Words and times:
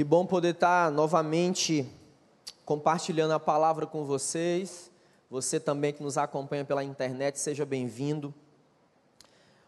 Que 0.00 0.04
bom 0.04 0.24
poder 0.24 0.54
estar 0.54 0.90
novamente 0.90 1.86
compartilhando 2.64 3.32
a 3.32 3.38
palavra 3.38 3.86
com 3.86 4.02
vocês. 4.06 4.90
Você 5.30 5.60
também 5.60 5.92
que 5.92 6.02
nos 6.02 6.16
acompanha 6.16 6.64
pela 6.64 6.82
internet, 6.82 7.38
seja 7.38 7.66
bem-vindo. 7.66 8.32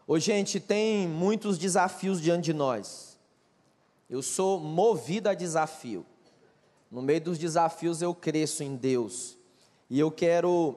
Hoje, 0.07 0.25
gente, 0.25 0.59
tem 0.59 1.07
muitos 1.07 1.59
desafios 1.59 2.19
diante 2.19 2.45
de 2.45 2.53
nós. 2.53 3.15
Eu 4.09 4.23
sou 4.23 4.59
movido 4.59 5.29
a 5.29 5.35
desafio. 5.35 6.03
No 6.89 7.03
meio 7.03 7.21
dos 7.21 7.37
desafios 7.37 8.01
eu 8.01 8.15
cresço 8.15 8.63
em 8.63 8.75
Deus. 8.75 9.37
E 9.87 9.99
eu 9.99 10.09
quero 10.09 10.75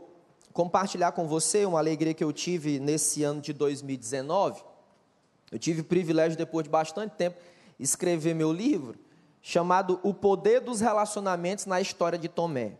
compartilhar 0.52 1.12
com 1.12 1.26
você 1.26 1.64
uma 1.64 1.78
alegria 1.78 2.12
que 2.12 2.22
eu 2.22 2.30
tive 2.30 2.78
nesse 2.78 3.22
ano 3.22 3.40
de 3.40 3.54
2019. 3.54 4.62
Eu 5.50 5.58
tive 5.58 5.80
o 5.80 5.84
privilégio, 5.84 6.36
depois 6.36 6.64
de 6.64 6.70
bastante 6.70 7.12
tempo, 7.16 7.38
escrever 7.80 8.34
meu 8.34 8.52
livro 8.52 9.05
chamado 9.48 10.00
O 10.02 10.12
Poder 10.12 10.60
dos 10.60 10.80
Relacionamentos 10.80 11.66
na 11.66 11.80
História 11.80 12.18
de 12.18 12.26
Tomé. 12.26 12.72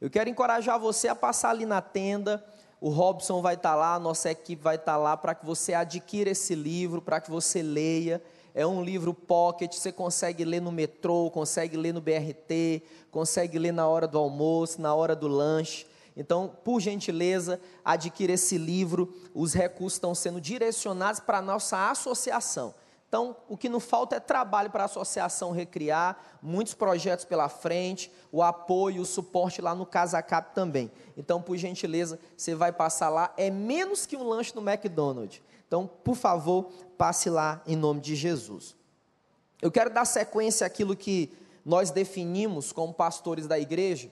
Eu 0.00 0.08
quero 0.08 0.30
encorajar 0.30 0.78
você 0.78 1.08
a 1.08 1.14
passar 1.14 1.50
ali 1.50 1.66
na 1.66 1.82
tenda. 1.82 2.44
O 2.80 2.88
Robson 2.88 3.42
vai 3.42 3.54
estar 3.54 3.74
lá, 3.74 3.96
a 3.96 3.98
nossa 3.98 4.30
equipe 4.30 4.62
vai 4.62 4.76
estar 4.76 4.96
lá 4.96 5.16
para 5.16 5.34
que 5.34 5.44
você 5.44 5.74
adquira 5.74 6.30
esse 6.30 6.54
livro, 6.54 7.02
para 7.02 7.20
que 7.20 7.32
você 7.32 7.64
leia. 7.64 8.22
É 8.54 8.64
um 8.64 8.80
livro 8.84 9.12
pocket, 9.12 9.74
você 9.74 9.90
consegue 9.90 10.44
ler 10.44 10.60
no 10.60 10.70
metrô, 10.70 11.28
consegue 11.32 11.76
ler 11.76 11.92
no 11.92 12.00
BRT, 12.00 12.84
consegue 13.10 13.58
ler 13.58 13.72
na 13.72 13.88
hora 13.88 14.06
do 14.06 14.16
almoço, 14.16 14.80
na 14.80 14.94
hora 14.94 15.16
do 15.16 15.26
lanche. 15.26 15.84
Então, 16.16 16.48
por 16.62 16.78
gentileza, 16.78 17.60
adquira 17.84 18.34
esse 18.34 18.56
livro. 18.56 19.12
Os 19.34 19.52
recursos 19.52 19.94
estão 19.94 20.14
sendo 20.14 20.40
direcionados 20.40 21.18
para 21.18 21.38
a 21.38 21.42
nossa 21.42 21.90
associação. 21.90 22.72
Então, 23.08 23.36
o 23.48 23.56
que 23.56 23.68
não 23.68 23.78
falta 23.78 24.16
é 24.16 24.20
trabalho 24.20 24.70
para 24.70 24.82
a 24.82 24.86
associação 24.86 25.52
recriar, 25.52 26.18
muitos 26.42 26.74
projetos 26.74 27.24
pela 27.24 27.48
frente, 27.48 28.10
o 28.32 28.42
apoio, 28.42 29.02
o 29.02 29.06
suporte 29.06 29.62
lá 29.62 29.74
no 29.74 29.86
Casacap 29.86 30.52
também. 30.54 30.90
Então, 31.16 31.40
por 31.40 31.56
gentileza, 31.56 32.18
você 32.36 32.54
vai 32.54 32.72
passar 32.72 33.08
lá, 33.08 33.32
é 33.36 33.50
menos 33.50 34.04
que 34.04 34.16
um 34.16 34.24
lanche 34.24 34.54
no 34.54 34.68
McDonald's. 34.68 35.40
Então, 35.66 35.86
por 35.86 36.16
favor, 36.16 36.70
passe 36.98 37.30
lá 37.30 37.62
em 37.66 37.76
nome 37.76 38.00
de 38.00 38.16
Jesus. 38.16 38.74
Eu 39.62 39.70
quero 39.70 39.90
dar 39.90 40.04
sequência 40.04 40.66
àquilo 40.66 40.96
que 40.96 41.32
nós 41.64 41.90
definimos 41.90 42.72
como 42.72 42.92
pastores 42.92 43.46
da 43.46 43.58
igreja. 43.58 44.10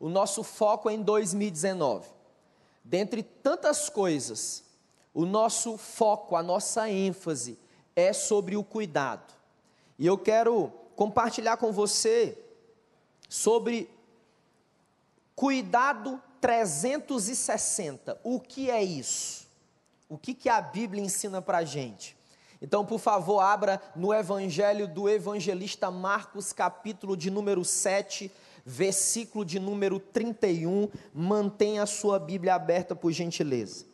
O 0.00 0.08
nosso 0.08 0.42
foco 0.42 0.88
é 0.88 0.94
em 0.94 1.02
2019. 1.02 2.08
Dentre 2.82 3.22
tantas 3.22 3.90
coisas, 3.90 4.64
o 5.12 5.26
nosso 5.26 5.76
foco, 5.76 6.36
a 6.36 6.42
nossa 6.42 6.88
ênfase 6.88 7.58
é 7.98 8.12
sobre 8.12 8.56
o 8.56 8.62
cuidado. 8.62 9.34
E 9.98 10.06
eu 10.06 10.16
quero 10.16 10.72
compartilhar 10.94 11.56
com 11.56 11.72
você 11.72 12.38
sobre 13.28 13.90
cuidado 15.34 16.22
360. 16.40 18.20
O 18.22 18.38
que 18.38 18.70
é 18.70 18.82
isso? 18.82 19.48
O 20.08 20.16
que, 20.16 20.32
que 20.32 20.48
a 20.48 20.60
Bíblia 20.60 21.02
ensina 21.02 21.42
para 21.42 21.58
a 21.58 21.64
gente? 21.64 22.16
Então, 22.62 22.84
por 22.84 22.98
favor, 22.98 23.40
abra 23.40 23.80
no 23.94 24.14
Evangelho 24.14 24.86
do 24.86 25.08
Evangelista 25.08 25.90
Marcos, 25.90 26.52
capítulo 26.52 27.16
de 27.16 27.30
número 27.30 27.64
7, 27.64 28.30
versículo 28.64 29.44
de 29.44 29.58
número 29.58 29.98
31. 29.98 30.88
Mantenha 31.12 31.82
a 31.82 31.86
sua 31.86 32.18
Bíblia 32.18 32.54
aberta, 32.54 32.94
por 32.94 33.12
gentileza. 33.12 33.86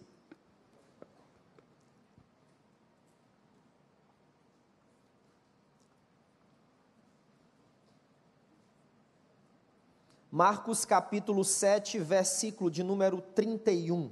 Marcos 10.35 10.85
capítulo 10.85 11.45
7, 11.45 12.01
versículo 12.01 12.69
de 12.69 12.83
número 12.83 13.21
31. 13.21 14.11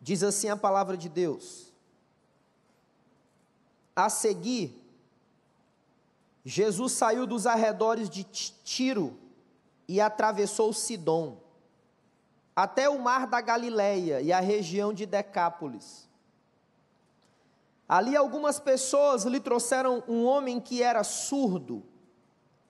Diz 0.00 0.22
assim 0.22 0.48
a 0.48 0.56
palavra 0.56 0.96
de 0.96 1.10
Deus: 1.10 1.70
A 3.94 4.08
seguir, 4.08 4.82
Jesus 6.42 6.92
saiu 6.92 7.26
dos 7.26 7.46
arredores 7.46 8.08
de 8.08 8.24
Tiro 8.24 9.18
e 9.86 10.00
atravessou 10.00 10.72
Sidom, 10.72 11.36
até 12.56 12.88
o 12.88 12.98
mar 12.98 13.26
da 13.26 13.42
Galileia 13.42 14.22
e 14.22 14.32
a 14.32 14.40
região 14.40 14.90
de 14.90 15.04
Decápolis. 15.04 16.08
Ali 17.92 18.16
algumas 18.16 18.58
pessoas 18.58 19.24
lhe 19.24 19.38
trouxeram 19.38 20.02
um 20.08 20.24
homem 20.24 20.58
que 20.58 20.82
era 20.82 21.04
surdo 21.04 21.82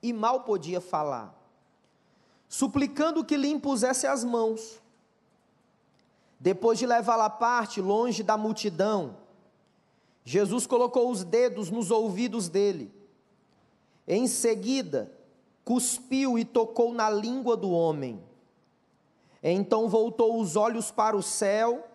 e 0.03 0.13
mal 0.13 0.41
podia 0.41 0.81
falar, 0.81 1.33
suplicando 2.49 3.25
que 3.25 3.37
lhe 3.37 3.47
impusesse 3.47 4.05
as 4.05 4.25
mãos. 4.25 4.83
Depois 6.41 6.77
de 6.77 6.87
levá-lo 6.87 7.23
à 7.23 7.31
parte, 7.31 7.81
longe 7.81 8.25
da 8.25 8.37
multidão, 8.37 9.17
Jesus 10.25 10.67
colocou 10.67 11.09
os 11.09 11.23
dedos 11.23 11.71
nos 11.71 11.93
ouvidos 11.93 12.49
dele. 12.49 12.93
Em 14.09 14.27
seguida, 14.27 15.17
cuspiu 15.65 16.37
e 16.37 16.45
tocou 16.45 16.93
na 16.93 17.09
língua 17.09 17.57
do 17.57 17.71
homem. 17.71 18.21
Então 19.41 19.89
voltou 19.89 20.41
os 20.41 20.57
olhos 20.57 20.91
para 20.91 21.17
o 21.17 21.23
céu 21.23 21.92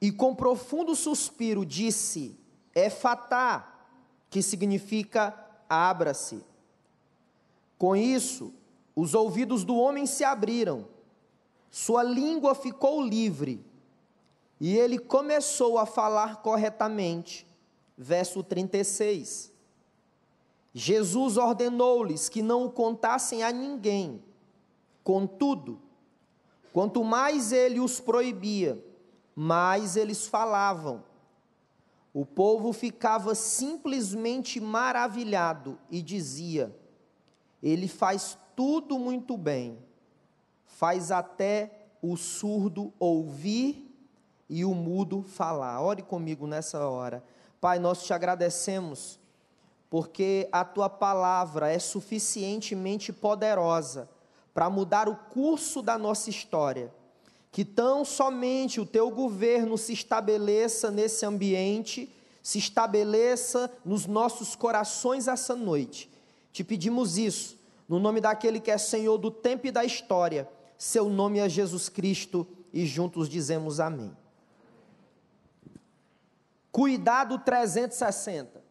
e 0.00 0.12
com 0.12 0.34
profundo 0.34 0.94
suspiro 0.94 1.64
disse: 1.64 2.38
Efatá, 2.74 3.86
que 4.30 4.42
significa 4.42 5.34
abra-se. 5.68 6.44
Com 7.76 7.94
isso, 7.94 8.52
os 8.94 9.14
ouvidos 9.14 9.64
do 9.64 9.76
homem 9.76 10.06
se 10.06 10.24
abriram, 10.24 10.86
sua 11.70 12.02
língua 12.02 12.54
ficou 12.54 13.02
livre, 13.02 13.64
e 14.60 14.76
ele 14.76 14.98
começou 14.98 15.78
a 15.78 15.86
falar 15.86 16.42
corretamente. 16.42 17.46
Verso 17.96 18.42
36. 18.42 19.52
Jesus 20.72 21.36
ordenou-lhes 21.36 22.28
que 22.28 22.42
não 22.42 22.66
o 22.66 22.70
contassem 22.70 23.42
a 23.42 23.50
ninguém. 23.50 24.22
Contudo, 25.02 25.80
quanto 26.72 27.02
mais 27.02 27.50
ele 27.50 27.80
os 27.80 27.98
proibia, 27.98 28.84
mais 29.40 29.96
eles 29.96 30.26
falavam. 30.26 31.04
O 32.12 32.26
povo 32.26 32.72
ficava 32.72 33.36
simplesmente 33.36 34.58
maravilhado 34.58 35.78
e 35.88 36.02
dizia: 36.02 36.76
Ele 37.62 37.86
faz 37.86 38.36
tudo 38.56 38.98
muito 38.98 39.36
bem, 39.36 39.78
faz 40.64 41.12
até 41.12 41.86
o 42.02 42.16
surdo 42.16 42.92
ouvir 42.98 43.88
e 44.48 44.64
o 44.64 44.74
mudo 44.74 45.22
falar. 45.22 45.80
Ore 45.82 46.02
comigo 46.02 46.44
nessa 46.44 46.88
hora. 46.88 47.22
Pai, 47.60 47.78
nós 47.78 48.02
te 48.02 48.12
agradecemos, 48.12 49.20
porque 49.88 50.48
a 50.50 50.64
tua 50.64 50.90
palavra 50.90 51.70
é 51.70 51.78
suficientemente 51.78 53.12
poderosa 53.12 54.10
para 54.52 54.68
mudar 54.68 55.08
o 55.08 55.14
curso 55.14 55.80
da 55.80 55.96
nossa 55.96 56.28
história 56.28 56.92
que 57.50 57.64
tão 57.64 58.04
somente 58.04 58.80
o 58.80 58.86
teu 58.86 59.10
governo 59.10 59.78
se 59.78 59.92
estabeleça 59.92 60.90
nesse 60.90 61.24
ambiente, 61.24 62.14
se 62.42 62.58
estabeleça 62.58 63.70
nos 63.84 64.06
nossos 64.06 64.54
corações 64.54 65.28
essa 65.28 65.54
noite. 65.54 66.10
Te 66.52 66.62
pedimos 66.62 67.16
isso, 67.16 67.58
no 67.88 67.98
nome 67.98 68.20
daquele 68.20 68.60
que 68.60 68.70
é 68.70 68.78
Senhor 68.78 69.18
do 69.18 69.30
tempo 69.30 69.66
e 69.66 69.70
da 69.70 69.84
história. 69.84 70.48
Seu 70.76 71.08
nome 71.08 71.38
é 71.38 71.48
Jesus 71.48 71.88
Cristo 71.88 72.46
e 72.72 72.86
juntos 72.86 73.28
dizemos 73.28 73.80
amém. 73.80 74.16
Cuidado 76.70 77.38
360. 77.38 78.62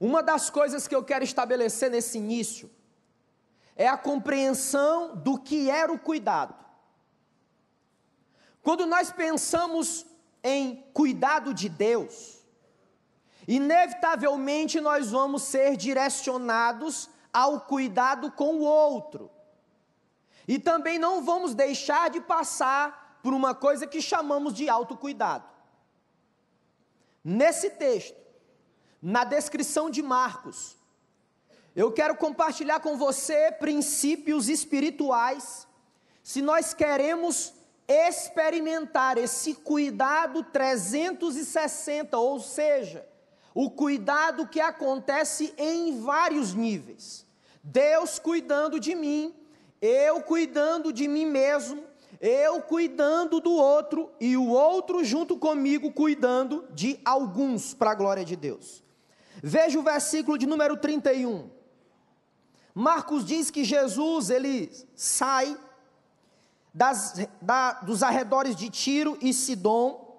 Uma 0.00 0.22
das 0.22 0.48
coisas 0.48 0.86
que 0.86 0.94
eu 0.94 1.02
quero 1.02 1.24
estabelecer 1.24 1.90
nesse 1.90 2.18
início 2.18 2.70
é 3.74 3.88
a 3.88 3.96
compreensão 3.96 5.16
do 5.16 5.38
que 5.38 5.68
era 5.68 5.92
o 5.92 5.98
cuidado. 5.98 6.54
Quando 8.62 8.86
nós 8.86 9.10
pensamos 9.10 10.06
em 10.42 10.84
cuidado 10.92 11.54
de 11.54 11.68
Deus, 11.68 12.38
inevitavelmente 13.46 14.80
nós 14.80 15.10
vamos 15.10 15.42
ser 15.42 15.76
direcionados 15.76 17.08
ao 17.32 17.60
cuidado 17.60 18.30
com 18.32 18.56
o 18.56 18.62
outro. 18.62 19.30
E 20.46 20.58
também 20.58 20.98
não 20.98 21.22
vamos 21.22 21.54
deixar 21.54 22.10
de 22.10 22.20
passar 22.20 23.20
por 23.22 23.34
uma 23.34 23.54
coisa 23.54 23.86
que 23.86 24.00
chamamos 24.00 24.54
de 24.54 24.68
autocuidado. 24.68 25.44
Nesse 27.22 27.70
texto, 27.70 28.16
na 29.02 29.24
descrição 29.24 29.90
de 29.90 30.02
Marcos, 30.02 30.76
eu 31.76 31.92
quero 31.92 32.16
compartilhar 32.16 32.80
com 32.80 32.96
você 32.96 33.52
princípios 33.52 34.48
espirituais, 34.48 35.66
se 36.22 36.40
nós 36.40 36.72
queremos 36.72 37.52
experimentar 37.88 39.16
esse 39.16 39.54
cuidado 39.54 40.42
360, 40.42 42.18
ou 42.18 42.38
seja, 42.38 43.08
o 43.54 43.70
cuidado 43.70 44.46
que 44.46 44.60
acontece 44.60 45.54
em 45.56 46.00
vários 46.00 46.52
níveis. 46.52 47.26
Deus 47.64 48.18
cuidando 48.18 48.78
de 48.78 48.94
mim, 48.94 49.34
eu 49.80 50.20
cuidando 50.22 50.92
de 50.92 51.08
mim 51.08 51.24
mesmo, 51.24 51.82
eu 52.20 52.60
cuidando 52.60 53.40
do 53.40 53.52
outro 53.52 54.12
e 54.20 54.36
o 54.36 54.48
outro 54.48 55.02
junto 55.02 55.36
comigo 55.36 55.90
cuidando 55.92 56.66
de 56.74 57.00
alguns, 57.04 57.72
para 57.72 57.92
a 57.92 57.94
glória 57.94 58.24
de 58.24 58.36
Deus. 58.36 58.84
Veja 59.42 59.78
o 59.78 59.82
versículo 59.82 60.36
de 60.36 60.46
número 60.46 60.76
31. 60.76 61.50
Marcos 62.74 63.24
diz 63.24 63.50
que 63.50 63.64
Jesus 63.64 64.30
ele 64.30 64.70
sai 64.94 65.56
das, 66.78 67.14
da, 67.42 67.72
dos 67.72 68.04
arredores 68.04 68.54
de 68.54 68.70
Tiro 68.70 69.18
e 69.20 69.34
Sidom 69.34 70.16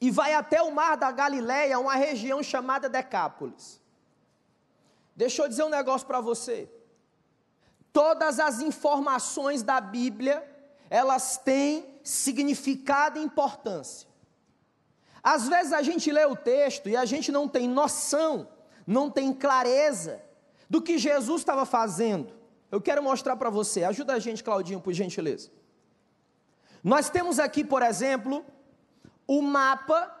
e 0.00 0.10
vai 0.10 0.32
até 0.32 0.62
o 0.62 0.74
mar 0.74 0.96
da 0.96 1.12
Galileia, 1.12 1.78
uma 1.78 1.94
região 1.94 2.42
chamada 2.42 2.88
Decápolis. 2.88 3.78
Deixa 5.14 5.42
eu 5.42 5.48
dizer 5.48 5.62
um 5.62 5.68
negócio 5.68 6.06
para 6.06 6.22
você. 6.22 6.70
Todas 7.92 8.40
as 8.40 8.60
informações 8.60 9.62
da 9.62 9.78
Bíblia 9.78 10.42
elas 10.88 11.36
têm 11.36 12.00
significado 12.02 13.18
e 13.18 13.22
importância. 13.22 14.08
Às 15.22 15.46
vezes 15.46 15.74
a 15.74 15.82
gente 15.82 16.10
lê 16.10 16.24
o 16.24 16.34
texto 16.34 16.88
e 16.88 16.96
a 16.96 17.04
gente 17.04 17.30
não 17.30 17.46
tem 17.46 17.68
noção, 17.68 18.48
não 18.86 19.10
tem 19.10 19.34
clareza 19.34 20.22
do 20.68 20.80
que 20.80 20.96
Jesus 20.96 21.42
estava 21.42 21.66
fazendo. 21.66 22.32
Eu 22.72 22.80
quero 22.80 23.02
mostrar 23.02 23.36
para 23.36 23.50
você, 23.50 23.84
ajuda 23.84 24.14
a 24.14 24.18
gente, 24.18 24.42
Claudinho, 24.42 24.80
por 24.80 24.94
gentileza. 24.94 25.50
Nós 26.84 27.08
temos 27.08 27.38
aqui, 27.38 27.64
por 27.64 27.82
exemplo, 27.82 28.44
o 29.26 29.40
mapa 29.40 30.14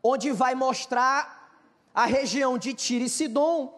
onde 0.00 0.30
vai 0.30 0.54
mostrar 0.54 1.50
a 1.92 2.06
região 2.06 2.56
de 2.56 2.72
Tiro 2.72 3.04
e 3.04 3.08
Sidom 3.08 3.76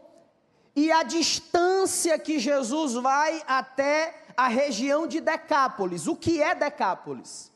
e 0.76 0.92
a 0.92 1.02
distância 1.02 2.18
que 2.18 2.38
Jesus 2.38 2.92
vai 2.92 3.42
até 3.46 4.22
a 4.36 4.48
região 4.48 5.06
de 5.06 5.18
Decápolis. 5.18 6.06
O 6.06 6.14
que 6.14 6.42
é 6.42 6.54
Decápolis? 6.54 7.50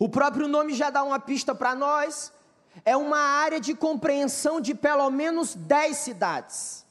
O 0.00 0.08
próprio 0.08 0.48
nome 0.48 0.74
já 0.74 0.90
dá 0.90 1.04
uma 1.04 1.20
pista 1.20 1.54
para 1.54 1.72
nós. 1.72 2.32
É 2.84 2.96
uma 2.96 3.18
área 3.18 3.60
de 3.60 3.72
compreensão 3.72 4.60
de 4.60 4.74
pelo 4.74 5.08
menos 5.10 5.54
10 5.54 5.96
cidades. 5.96 6.84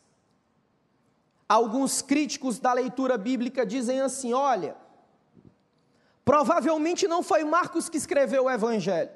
Alguns 1.50 2.02
críticos 2.02 2.58
da 2.58 2.72
leitura 2.72 3.18
bíblica 3.18 3.66
dizem 3.66 4.00
assim: 4.00 4.32
olha, 4.32 4.78
provavelmente 6.24 7.08
não 7.08 7.24
foi 7.24 7.44
Marcos 7.44 7.90
que 7.90 7.98
escreveu 7.98 8.46
o 8.46 8.50
Evangelho, 8.50 9.10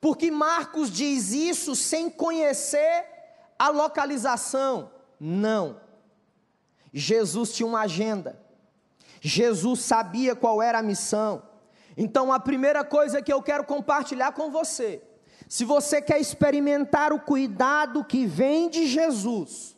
porque 0.00 0.30
Marcos 0.30 0.90
diz 0.90 1.32
isso 1.32 1.74
sem 1.74 2.10
conhecer 2.10 3.06
a 3.58 3.68
localização. 3.68 4.90
Não. 5.18 5.80
Jesus 6.92 7.52
tinha 7.52 7.66
uma 7.66 7.80
agenda. 7.80 8.38
Jesus 9.20 9.80
sabia 9.80 10.36
qual 10.36 10.60
era 10.60 10.80
a 10.80 10.82
missão. 10.82 11.42
Então, 11.96 12.32
a 12.32 12.38
primeira 12.38 12.84
coisa 12.84 13.22
que 13.22 13.32
eu 13.32 13.40
quero 13.40 13.64
compartilhar 13.64 14.32
com 14.32 14.50
você, 14.50 15.02
se 15.48 15.64
você 15.64 16.02
quer 16.02 16.20
experimentar 16.20 17.12
o 17.12 17.20
cuidado 17.20 18.04
que 18.04 18.26
vem 18.26 18.68
de 18.68 18.86
Jesus, 18.86 19.74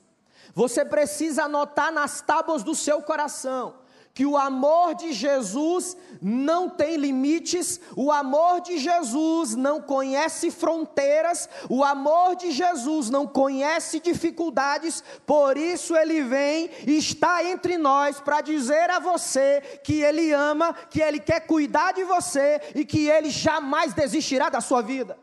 você 0.53 0.85
precisa 0.85 1.45
anotar 1.45 1.93
nas 1.93 2.21
tábuas 2.21 2.65
do 2.65 2.75
seu 2.75 3.01
coração 3.03 3.86
que 4.17 4.25
o 4.25 4.35
amor 4.35 4.95
de 4.95 5.13
Jesus 5.13 5.95
não 6.23 6.71
tem 6.71 6.97
limites, 6.97 7.79
o 7.95 8.11
amor 8.11 8.63
de 8.63 8.79
Jesus 8.79 9.55
não 9.55 9.79
conhece 9.79 10.51
fronteiras, 10.51 11.47
o 11.69 11.85
amor 11.85 12.35
de 12.35 12.51
Jesus 12.51 13.11
não 13.11 13.27
conhece 13.27 14.01
dificuldades, 14.01 15.05
por 15.27 15.59
isso 15.59 15.95
ele 15.95 16.23
vem 16.23 16.71
e 16.87 16.97
está 16.97 17.45
entre 17.45 17.77
nós 17.77 18.19
para 18.19 18.41
dizer 18.41 18.89
a 18.89 18.99
você 18.99 19.61
que 19.85 20.01
ele 20.01 20.33
ama, 20.33 20.73
que 20.73 21.03
ele 21.03 21.21
quer 21.21 21.41
cuidar 21.41 21.93
de 21.93 22.03
você 22.05 22.59
e 22.75 22.87
que 22.87 23.11
ele 23.11 23.29
jamais 23.29 23.93
desistirá 23.93 24.49
da 24.49 24.63
sua 24.63 24.81
vida. 24.81 25.19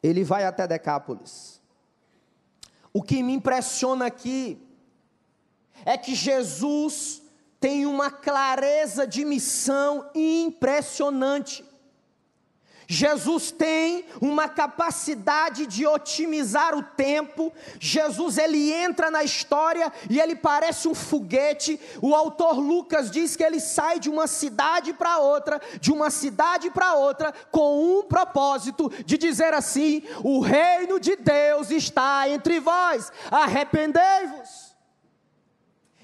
Ele 0.00 0.22
vai 0.22 0.44
até 0.44 0.64
Decápolis. 0.64 1.60
O 2.92 3.02
que 3.02 3.20
me 3.20 3.32
impressiona 3.32 4.06
aqui 4.06 4.64
é 5.86 5.96
que 5.96 6.14
Jesus 6.16 7.22
tem 7.60 7.86
uma 7.86 8.10
clareza 8.10 9.06
de 9.06 9.24
missão 9.24 10.10
impressionante. 10.14 11.64
Jesus 12.88 13.50
tem 13.50 14.04
uma 14.20 14.48
capacidade 14.48 15.66
de 15.66 15.86
otimizar 15.86 16.76
o 16.76 16.82
tempo. 16.82 17.52
Jesus 17.80 18.38
ele 18.38 18.72
entra 18.72 19.10
na 19.10 19.24
história 19.24 19.92
e 20.08 20.20
ele 20.20 20.36
parece 20.36 20.86
um 20.86 20.94
foguete. 20.94 21.80
O 22.00 22.14
autor 22.14 22.58
Lucas 22.58 23.10
diz 23.10 23.34
que 23.34 23.42
ele 23.42 23.60
sai 23.60 23.98
de 23.98 24.08
uma 24.08 24.26
cidade 24.26 24.92
para 24.92 25.18
outra, 25.18 25.60
de 25.80 25.92
uma 25.92 26.10
cidade 26.10 26.70
para 26.70 26.94
outra, 26.94 27.32
com 27.50 27.98
um 27.98 28.02
propósito 28.02 28.88
de 29.04 29.18
dizer 29.18 29.52
assim: 29.52 30.02
o 30.22 30.40
reino 30.40 31.00
de 31.00 31.16
Deus 31.16 31.70
está 31.70 32.28
entre 32.28 32.60
vós. 32.60 33.10
Arrependei-vos. 33.30 34.65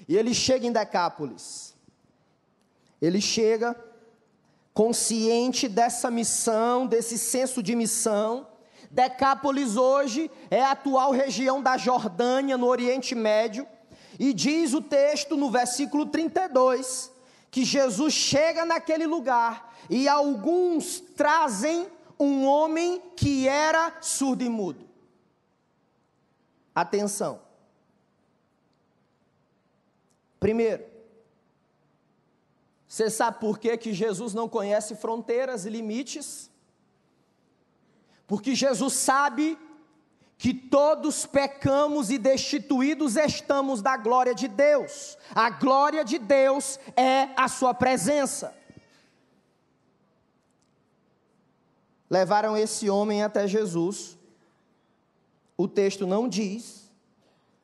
E 0.07 0.15
ele 0.17 0.33
chega 0.33 0.65
em 0.65 0.71
Decápolis. 0.71 1.75
Ele 3.01 3.21
chega 3.21 3.75
consciente 4.73 5.67
dessa 5.67 6.09
missão, 6.09 6.87
desse 6.87 7.17
senso 7.17 7.61
de 7.61 7.75
missão. 7.75 8.47
Decápolis 8.89 9.75
hoje 9.75 10.29
é 10.49 10.63
a 10.63 10.71
atual 10.71 11.11
região 11.11 11.61
da 11.61 11.77
Jordânia, 11.77 12.57
no 12.57 12.67
Oriente 12.67 13.13
Médio. 13.13 13.67
E 14.19 14.33
diz 14.33 14.73
o 14.73 14.81
texto 14.81 15.35
no 15.35 15.49
versículo 15.49 16.05
32 16.05 17.11
que 17.53 17.63
Jesus 17.63 18.13
chega 18.13 18.65
naquele 18.65 19.05
lugar 19.05 19.75
e 19.87 20.07
alguns 20.07 20.99
trazem 20.99 21.87
um 22.19 22.45
homem 22.45 22.99
que 23.15 23.47
era 23.47 23.95
surdo 24.01 24.43
e 24.43 24.49
mudo. 24.49 24.89
Atenção. 26.73 27.42
Primeiro, 30.43 30.83
você 32.85 33.09
sabe 33.09 33.39
por 33.39 33.57
que, 33.57 33.77
que 33.77 33.93
Jesus 33.93 34.33
não 34.33 34.49
conhece 34.49 34.93
fronteiras 34.93 35.65
e 35.65 35.69
limites? 35.69 36.51
Porque 38.27 38.53
Jesus 38.53 38.91
sabe 38.91 39.57
que 40.37 40.53
todos 40.53 41.25
pecamos 41.25 42.09
e 42.09 42.17
destituídos 42.17 43.15
estamos 43.15 43.81
da 43.81 43.95
glória 43.95 44.35
de 44.35 44.49
Deus. 44.49 45.17
A 45.33 45.49
glória 45.49 46.03
de 46.03 46.19
Deus 46.19 46.77
é 46.93 47.29
a 47.37 47.47
sua 47.47 47.73
presença. 47.73 48.53
Levaram 52.09 52.57
esse 52.57 52.89
homem 52.89 53.23
até 53.23 53.47
Jesus. 53.47 54.17
O 55.55 55.69
texto 55.69 56.05
não 56.05 56.27
diz 56.27 56.91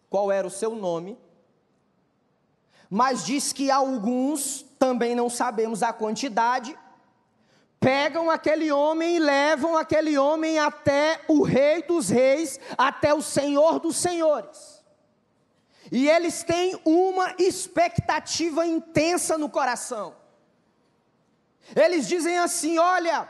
qual 0.09 0.31
era 0.31 0.47
o 0.47 0.49
seu 0.49 0.73
nome 0.73 1.17
mas 2.89 3.25
diz 3.25 3.53
que 3.53 3.69
alguns, 3.69 4.65
também 4.79 5.13
não 5.13 5.29
sabemos 5.29 5.83
a 5.83 5.93
quantidade, 5.93 6.77
pegam 7.79 8.29
aquele 8.29 8.71
homem 8.71 9.17
e 9.17 9.19
levam 9.19 9.77
aquele 9.77 10.17
homem 10.17 10.57
até 10.57 11.21
o 11.27 11.43
Rei 11.43 11.83
dos 11.83 12.09
Reis, 12.09 12.59
até 12.77 13.13
o 13.13 13.21
Senhor 13.21 13.79
dos 13.79 13.97
Senhores. 13.97 14.83
E 15.91 16.09
eles 16.09 16.43
têm 16.43 16.79
uma 16.85 17.35
expectativa 17.37 18.65
intensa 18.65 19.37
no 19.37 19.49
coração. 19.49 20.15
Eles 21.75 22.07
dizem 22.07 22.37
assim: 22.37 22.77
olha, 22.77 23.27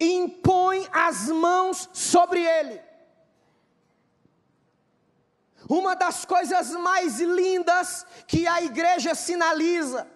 impõe 0.00 0.86
as 0.92 1.28
mãos 1.28 1.88
sobre 1.92 2.40
ele. 2.40 2.80
Uma 5.68 5.94
das 5.94 6.24
coisas 6.24 6.70
mais 6.72 7.20
lindas 7.20 8.06
que 8.26 8.46
a 8.46 8.62
igreja 8.62 9.14
sinaliza 9.14 10.06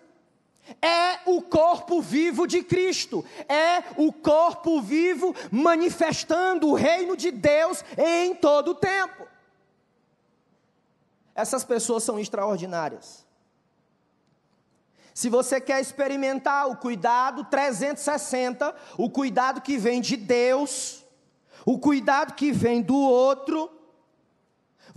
é 0.83 1.21
o 1.27 1.41
corpo 1.41 2.01
vivo 2.01 2.47
de 2.47 2.63
Cristo, 2.63 3.25
é 3.49 3.85
o 3.97 4.13
corpo 4.13 4.81
vivo 4.81 5.35
manifestando 5.51 6.69
o 6.69 6.75
reino 6.75 7.17
de 7.17 7.31
Deus 7.31 7.85
em 7.97 8.35
todo 8.35 8.73
o 8.73 8.75
tempo. 8.75 9.27
Essas 11.35 11.63
pessoas 11.65 12.03
são 12.03 12.19
extraordinárias. 12.19 13.25
Se 15.15 15.29
você 15.31 15.61
quer 15.61 15.81
experimentar 15.81 16.69
o 16.69 16.77
cuidado 16.77 17.45
360, 17.45 18.75
o 18.99 19.09
cuidado 19.09 19.61
que 19.61 19.79
vem 19.79 20.01
de 20.01 20.17
Deus, 20.17 21.05
o 21.65 21.79
cuidado 21.79 22.35
que 22.35 22.53
vem 22.53 22.83
do 22.83 22.97
outro, 22.97 23.71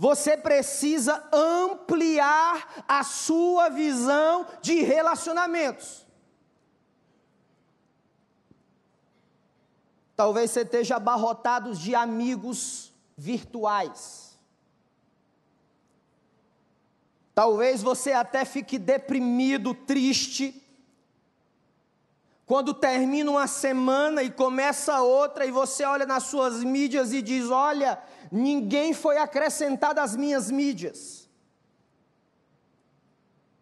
você 0.00 0.34
precisa 0.34 1.22
ampliar 1.30 2.84
a 2.88 3.04
sua 3.04 3.68
visão 3.68 4.46
de 4.62 4.80
relacionamentos. 4.80 6.06
Talvez 10.16 10.52
você 10.52 10.62
esteja 10.62 10.96
abarrotado 10.96 11.74
de 11.74 11.94
amigos 11.94 12.94
virtuais. 13.14 14.38
Talvez 17.34 17.82
você 17.82 18.12
até 18.12 18.46
fique 18.46 18.78
deprimido, 18.78 19.74
triste, 19.74 20.66
quando 22.46 22.72
termina 22.72 23.30
uma 23.30 23.46
semana 23.46 24.22
e 24.22 24.30
começa 24.30 25.02
outra, 25.02 25.44
e 25.44 25.50
você 25.50 25.84
olha 25.84 26.06
nas 26.06 26.22
suas 26.22 26.64
mídias 26.64 27.12
e 27.12 27.22
diz: 27.22 27.48
Olha, 27.48 28.02
ninguém 28.30 28.92
foi 28.92 29.18
acrescentado 29.18 30.00
às 30.00 30.14
minhas 30.14 30.50
mídias. 30.50 31.28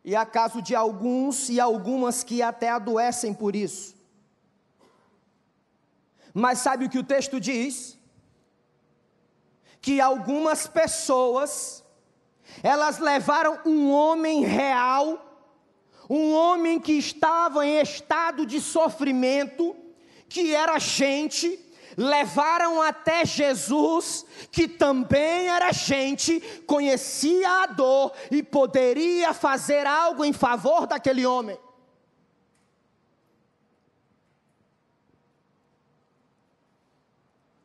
E 0.04 0.16
há 0.16 0.24
caso 0.24 0.62
de 0.62 0.74
alguns 0.74 1.48
e 1.48 1.60
algumas 1.60 2.22
que 2.24 2.42
até 2.42 2.68
adoecem 2.70 3.34
por 3.34 3.54
isso. 3.54 3.94
Mas 6.32 6.60
sabe 6.60 6.84
o 6.84 6.88
que 6.88 6.98
o 6.98 7.04
texto 7.04 7.40
diz? 7.40 7.98
Que 9.80 10.00
algumas 10.00 10.66
pessoas, 10.66 11.84
elas 12.62 12.98
levaram 12.98 13.60
um 13.66 13.90
homem 13.90 14.44
real, 14.44 15.24
um 16.08 16.32
homem 16.32 16.80
que 16.80 16.92
estava 16.92 17.66
em 17.66 17.80
estado 17.80 18.46
de 18.46 18.60
sofrimento, 18.60 19.76
que 20.28 20.54
era 20.54 20.78
gente, 20.78 21.58
levaram 21.98 22.80
até 22.80 23.24
Jesus, 23.24 24.24
que 24.52 24.68
também 24.68 25.48
era 25.48 25.72
gente, 25.72 26.38
conhecia 26.64 27.64
a 27.64 27.66
dor 27.66 28.12
e 28.30 28.40
poderia 28.40 29.34
fazer 29.34 29.84
algo 29.84 30.24
em 30.24 30.32
favor 30.32 30.86
daquele 30.86 31.26
homem. 31.26 31.58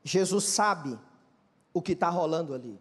Jesus 0.04 0.46
sabe 0.46 1.00
o 1.72 1.80
que 1.80 1.92
está 1.92 2.10
rolando 2.10 2.56
ali. 2.56 2.80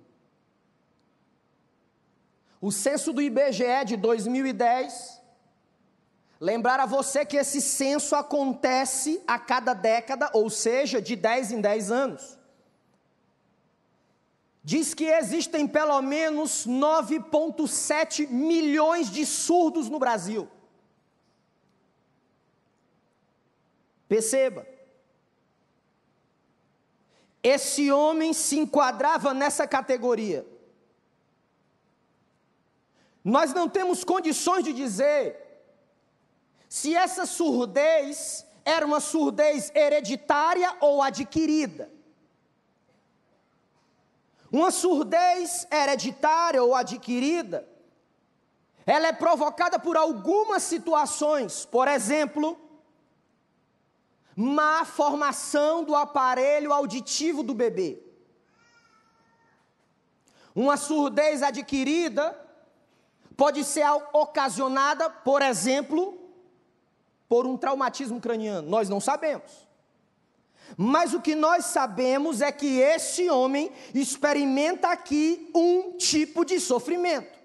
O 2.63 2.73
censo 2.73 3.13
do 3.13 3.21
IBGE 3.21 3.85
de 3.87 3.97
2010 3.99 5.22
Lembrar 6.43 6.81
a 6.81 6.87
você 6.87 7.25
que 7.25 7.37
esse 7.37 7.61
censo 7.61 8.17
acontece 8.17 9.23
a 9.29 9.39
cada 9.39 9.75
década, 9.75 10.29
ou 10.33 10.51
seja, 10.51 11.01
de 11.01 11.15
10 11.15 11.53
em 11.53 11.61
10 11.61 11.93
anos. 11.93 12.37
Diz 14.65 14.93
que 14.93 15.05
existem 15.05 15.69
pelo 15.69 16.03
menos 16.03 16.67
9,7 16.67 18.27
milhões 18.29 19.09
de 19.09 19.25
surdos 19.25 19.89
no 19.89 20.01
Brasil. 20.01 20.49
Perceba. 24.09 24.67
Esse 27.41 27.93
homem 27.93 28.33
se 28.33 28.59
enquadrava 28.59 29.33
nessa 29.33 29.65
categoria. 29.65 30.45
Nós 33.23 33.55
não 33.55 33.69
temos 33.69 34.03
condições 34.03 34.65
de 34.65 34.73
dizer 34.73 35.52
se 36.73 36.95
essa 36.95 37.27
surdez 37.27 38.47
era 38.65 38.87
uma 38.87 38.99
surdez 38.99 39.71
hereditária 39.75 40.75
ou 40.81 41.03
adquirida. 41.03 41.93
Uma 44.51 44.71
surdez 44.71 45.67
hereditária 45.71 46.63
ou 46.63 46.75
adquirida, 46.75 47.69
ela 48.87 49.09
é 49.09 49.13
provocada 49.13 49.79
por 49.79 49.99
algumas 49.99 50.63
situações, 50.63 51.67
por 51.67 51.89
exemplo, 51.89 52.59
má 54.35 54.87
formação 54.87 55.85
do 55.85 55.95
aparelho 55.95 56.73
auditivo 56.73 57.43
do 57.43 57.53
bebê. 57.53 58.03
Uma 60.55 60.79
surdez 60.79 61.43
adquirida 61.43 62.35
pode 63.37 63.63
ser 63.63 63.87
ocasionada, 64.15 65.11
por 65.11 65.43
exemplo, 65.43 66.22
por 67.33 67.47
um 67.47 67.57
traumatismo 67.57 68.21
craniano? 68.21 68.69
Nós 68.69 68.91
não 68.91 69.01
sabemos. 69.01 69.67
Mas 70.77 71.15
o 71.15 71.21
que 71.23 71.35
nós 71.35 71.65
sabemos 71.65 72.43
é 72.43 72.53
que 72.53 72.79
esse 72.79 73.31
homem 73.31 73.73
experimenta 73.95 74.89
aqui 74.89 75.51
um 75.55 75.97
tipo 75.97 76.45
de 76.45 76.61
sofrimento. 76.61 77.41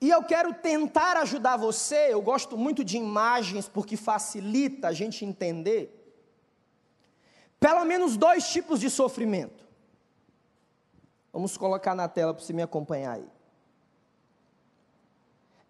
E 0.00 0.08
eu 0.08 0.24
quero 0.24 0.54
tentar 0.54 1.18
ajudar 1.18 1.58
você, 1.58 2.06
eu 2.08 2.22
gosto 2.22 2.56
muito 2.56 2.82
de 2.82 2.96
imagens 2.96 3.68
porque 3.68 3.94
facilita 3.94 4.88
a 4.88 4.94
gente 4.94 5.22
entender. 5.26 6.16
Pelo 7.58 7.84
menos 7.84 8.16
dois 8.16 8.48
tipos 8.48 8.80
de 8.80 8.88
sofrimento. 8.88 9.68
Vamos 11.30 11.58
colocar 11.58 11.94
na 11.94 12.08
tela 12.08 12.32
para 12.32 12.42
você 12.42 12.54
me 12.54 12.62
acompanhar 12.62 13.16
aí. 13.16 13.39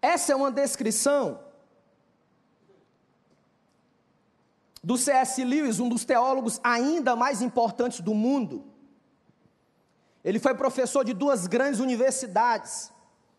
Essa 0.01 0.33
é 0.33 0.35
uma 0.35 0.51
descrição 0.51 1.39
do 4.83 4.97
C.S. 4.97 5.43
Lewis, 5.43 5.79
um 5.79 5.87
dos 5.87 6.03
teólogos 6.03 6.59
ainda 6.63 7.15
mais 7.15 7.41
importantes 7.41 7.99
do 7.99 8.13
mundo. 8.15 8.65
Ele 10.23 10.39
foi 10.39 10.55
professor 10.55 11.03
de 11.05 11.13
duas 11.13 11.45
grandes 11.45 11.79
universidades, 11.79 12.91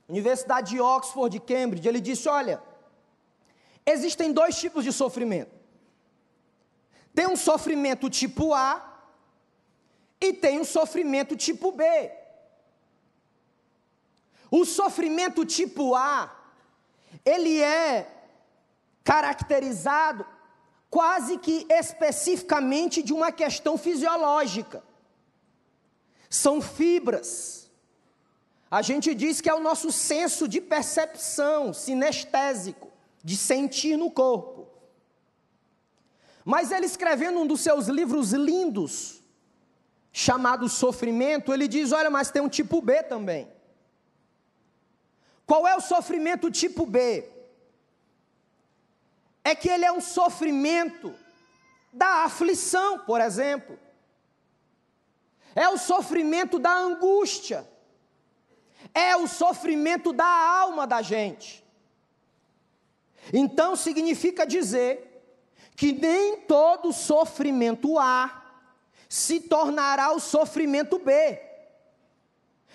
Universidade 0.09 0.71
de 0.71 0.81
Oxford 0.81 1.37
e 1.37 1.41
Cambridge. 1.41 1.89
Ele 1.89 2.01
disse: 2.01 2.29
Olha, 2.29 2.63
existem 3.87 4.33
dois 4.33 4.57
tipos 4.57 4.85
de 4.85 4.93
sofrimento. 4.93 5.51
Tem 7.15 7.27
um 7.27 7.37
sofrimento 7.37 8.09
tipo 8.09 8.55
A 8.55 9.07
e 10.21 10.33
tem 10.33 10.61
um 10.61 10.65
sofrimento 10.65 11.37
tipo 11.37 11.73
B. 11.73 11.85
O 14.51 14.65
sofrimento 14.65 15.45
tipo 15.45 15.95
A 15.95 16.42
ele 17.25 17.61
é 17.61 18.09
caracterizado 19.05 20.25
quase 20.91 21.39
que 21.39 21.67
especificamente 21.71 23.03
de 23.03 23.13
uma 23.13 23.33
questão 23.33 23.79
fisiológica. 23.79 24.83
São 26.29 26.61
fibras. 26.61 27.71
A 28.71 28.83
gente 28.83 29.15
diz 29.15 29.41
que 29.41 29.49
é 29.49 29.55
o 29.55 29.61
nosso 29.61 29.91
senso 29.91 30.47
de 30.47 30.61
percepção, 30.61 31.73
sinestésico, 31.73 32.91
de 33.23 33.37
sentir 33.37 33.97
no 33.97 34.11
corpo. 34.11 34.67
Mas 36.45 36.73
ele 36.73 36.87
escrevendo 36.87 37.39
um 37.41 37.47
dos 37.47 37.61
seus 37.61 37.87
livros 37.87 38.33
lindos, 38.33 39.23
chamado 40.13 40.69
Sofrimento, 40.69 41.53
ele 41.53 41.69
diz: 41.69 41.93
olha, 41.93 42.11
mas 42.11 42.31
tem 42.31 42.43
um 42.43 42.49
tipo 42.49 42.81
B 42.83 43.03
também. 43.03 43.49
Qual 45.53 45.69
é 45.69 45.77
o 45.77 45.83
sofrimento 45.83 46.51
tipo 46.51 46.87
B? 46.87 47.29
É 49.45 49.55
que 49.55 49.69
ele 49.69 49.85
é 49.85 49.93
um 49.93 50.01
sofrimento 50.01 51.15
da 51.93 52.25
aflição, 52.25 53.01
por 53.01 53.21
exemplo. 53.21 53.79
É 55.55 55.69
o 55.69 55.77
sofrimento 55.77 56.59
da 56.59 56.75
angústia. 56.75 57.69
É 58.95 59.15
o 59.15 59.29
sofrimento 59.29 60.11
da 60.11 60.25
alma 60.25 60.87
da 60.87 61.03
gente. 61.03 61.63
Então 63.31 63.77
significa 63.77 64.47
dizer 64.47 65.23
que 65.77 65.93
nem 65.93 66.39
todo 66.39 66.95
sofrimento 66.95 67.99
A 67.99 68.43
se 69.07 69.39
tornará 69.39 70.13
o 70.13 70.19
sofrimento 70.19 70.99
B. 70.99 71.52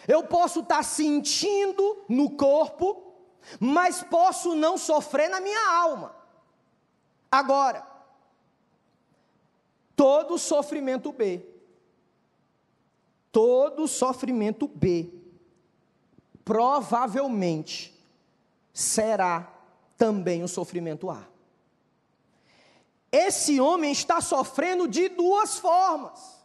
Eu 0.08 0.24
posso 0.24 0.62
estar 0.62 0.84
sentindo 0.84 2.06
no 2.08 2.32
corpo, 2.32 3.14
mas 3.60 4.02
posso 4.02 4.56
não 4.56 4.78
sofrer 4.78 5.30
na 5.30 5.42
minha 5.42 5.70
alma. 5.70 6.16
Agora, 7.30 7.86
todo 9.96 10.38
sofrimento 10.38 11.12
B, 11.12 11.46
todo 13.32 13.88
sofrimento 13.88 14.68
B, 14.68 15.12
provavelmente 16.46 17.94
será 18.72 19.52
também 19.98 20.42
o 20.44 20.48
sofrimento 20.48 21.10
A. 21.10 21.28
Esse 23.12 23.60
homem 23.60 23.92
está 23.92 24.22
sofrendo 24.22 24.88
de 24.88 25.10
duas 25.10 25.58
formas. 25.58 26.37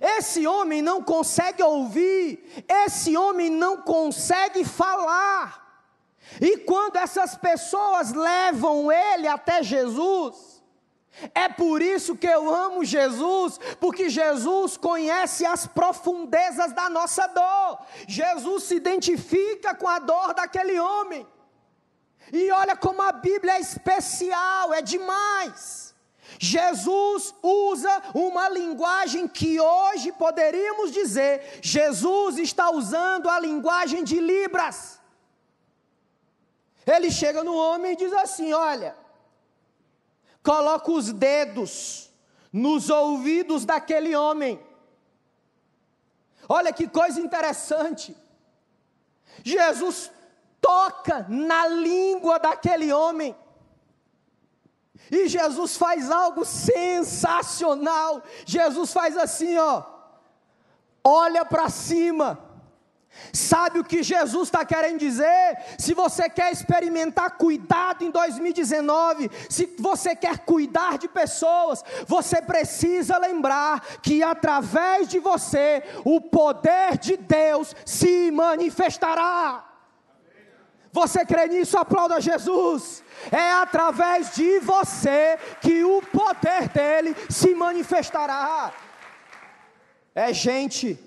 Esse 0.00 0.46
homem 0.46 0.80
não 0.80 1.02
consegue 1.02 1.62
ouvir, 1.62 2.64
esse 2.86 3.16
homem 3.16 3.50
não 3.50 3.78
consegue 3.82 4.64
falar. 4.64 5.60
E 6.40 6.58
quando 6.58 6.96
essas 6.96 7.36
pessoas 7.36 8.12
levam 8.12 8.90
ele 8.90 9.28
até 9.28 9.62
Jesus, 9.62 10.62
é 11.34 11.48
por 11.48 11.82
isso 11.82 12.16
que 12.16 12.26
eu 12.26 12.52
amo 12.52 12.84
Jesus, 12.84 13.60
porque 13.78 14.08
Jesus 14.08 14.76
conhece 14.76 15.44
as 15.44 15.66
profundezas 15.66 16.72
da 16.72 16.88
nossa 16.88 17.26
dor. 17.26 17.80
Jesus 18.08 18.64
se 18.64 18.76
identifica 18.76 19.74
com 19.74 19.88
a 19.88 19.98
dor 19.98 20.32
daquele 20.32 20.78
homem. 20.80 21.26
E 22.32 22.50
olha 22.50 22.74
como 22.74 23.02
a 23.02 23.12
Bíblia 23.12 23.56
é 23.56 23.60
especial, 23.60 24.72
é 24.72 24.80
demais. 24.80 25.91
Jesus 26.38 27.34
usa 27.42 28.02
uma 28.14 28.48
linguagem 28.48 29.28
que 29.28 29.60
hoje 29.60 30.12
poderíamos 30.12 30.92
dizer, 30.92 31.60
Jesus 31.62 32.38
está 32.38 32.70
usando 32.70 33.28
a 33.28 33.38
linguagem 33.38 34.02
de 34.04 34.20
Libras. 34.20 35.00
Ele 36.86 37.10
chega 37.10 37.44
no 37.44 37.54
homem 37.54 37.92
e 37.92 37.96
diz 37.96 38.12
assim: 38.12 38.52
Olha, 38.52 38.96
coloca 40.42 40.90
os 40.90 41.12
dedos 41.12 42.10
nos 42.52 42.90
ouvidos 42.90 43.64
daquele 43.64 44.14
homem. 44.16 44.60
Olha 46.48 46.72
que 46.72 46.88
coisa 46.88 47.20
interessante. 47.20 48.16
Jesus 49.44 50.10
toca 50.60 51.26
na 51.28 51.66
língua 51.68 52.38
daquele 52.38 52.92
homem. 52.92 53.34
E 55.10 55.28
Jesus 55.28 55.76
faz 55.76 56.10
algo 56.10 56.44
sensacional. 56.44 58.22
Jesus 58.44 58.92
faz 58.92 59.16
assim, 59.16 59.56
ó. 59.56 59.82
Olha 61.04 61.44
para 61.44 61.68
cima. 61.68 62.38
Sabe 63.32 63.78
o 63.78 63.84
que 63.84 64.02
Jesus 64.02 64.48
está 64.48 64.64
querendo 64.64 64.98
dizer? 64.98 65.58
Se 65.78 65.92
você 65.94 66.28
quer 66.30 66.50
experimentar 66.50 67.36
cuidado 67.36 68.04
em 68.04 68.10
2019, 68.10 69.30
se 69.48 69.74
você 69.78 70.16
quer 70.16 70.38
cuidar 70.38 70.98
de 70.98 71.08
pessoas, 71.08 71.84
você 72.06 72.40
precisa 72.40 73.18
lembrar 73.18 73.80
que 74.02 74.22
através 74.22 75.08
de 75.08 75.18
você 75.18 75.82
o 76.04 76.20
poder 76.20 76.96
de 76.98 77.16
Deus 77.16 77.74
se 77.84 78.30
manifestará. 78.30 79.71
Você 80.92 81.24
crê 81.24 81.46
nisso? 81.48 81.78
Aplauda 81.78 82.20
Jesus. 82.20 83.02
É 83.30 83.52
através 83.52 84.34
de 84.34 84.60
você 84.60 85.38
que 85.62 85.82
o 85.82 86.02
poder 86.02 86.68
dele 86.68 87.16
se 87.30 87.54
manifestará. 87.54 88.74
É 90.14 90.34
gente, 90.34 90.98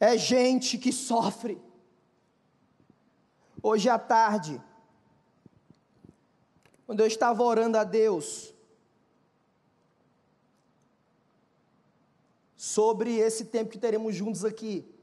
é 0.00 0.16
gente 0.16 0.78
que 0.78 0.90
sofre. 0.90 1.60
Hoje 3.62 3.90
à 3.90 3.98
tarde, 3.98 4.58
quando 6.86 7.00
eu 7.00 7.06
estava 7.06 7.42
orando 7.42 7.76
a 7.76 7.84
Deus 7.84 8.54
sobre 12.56 13.16
esse 13.18 13.44
tempo 13.44 13.70
que 13.70 13.78
teremos 13.78 14.14
juntos 14.14 14.42
aqui, 14.42 14.97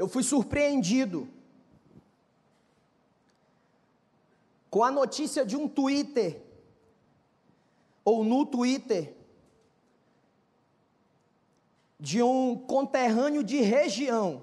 eu 0.00 0.08
fui 0.08 0.22
surpreendido 0.22 1.28
com 4.70 4.82
a 4.82 4.90
notícia 4.90 5.44
de 5.44 5.58
um 5.58 5.68
Twitter, 5.68 6.40
ou 8.02 8.24
no 8.24 8.46
Twitter, 8.46 9.14
de 11.98 12.22
um 12.22 12.56
conterrâneo 12.56 13.44
de 13.44 13.60
região, 13.60 14.42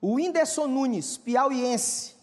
o 0.00 0.14
Whindersson 0.14 0.66
Nunes, 0.66 1.16
piauiense. 1.16 2.16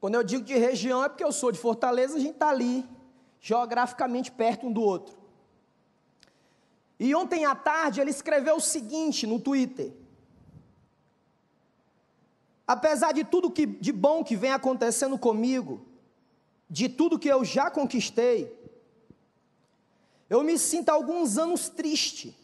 Quando 0.00 0.16
eu 0.16 0.24
digo 0.24 0.42
de 0.42 0.56
região 0.56 1.04
é 1.04 1.08
porque 1.08 1.22
eu 1.22 1.30
sou 1.30 1.52
de 1.52 1.60
Fortaleza, 1.60 2.16
a 2.16 2.20
gente 2.20 2.32
está 2.32 2.48
ali, 2.48 2.84
geograficamente 3.40 4.32
perto 4.32 4.66
um 4.66 4.72
do 4.72 4.82
outro. 4.82 5.16
E 6.98 7.14
ontem 7.14 7.44
à 7.44 7.54
tarde 7.54 8.00
ele 8.00 8.10
escreveu 8.10 8.56
o 8.56 8.60
seguinte 8.60 9.28
no 9.28 9.38
Twitter: 9.38 9.94
apesar 12.66 13.12
de 13.12 13.24
tudo 13.24 13.50
que, 13.50 13.64
de 13.64 13.92
bom 13.92 14.24
que 14.24 14.36
vem 14.36 14.50
acontecendo 14.50 15.18
comigo, 15.18 15.86
de 16.68 16.88
tudo 16.88 17.18
que 17.18 17.28
eu 17.28 17.44
já 17.44 17.70
conquistei, 17.70 18.52
eu 20.28 20.42
me 20.42 20.58
sinto 20.58 20.88
há 20.88 20.92
alguns 20.92 21.38
anos 21.38 21.68
triste. 21.68 22.36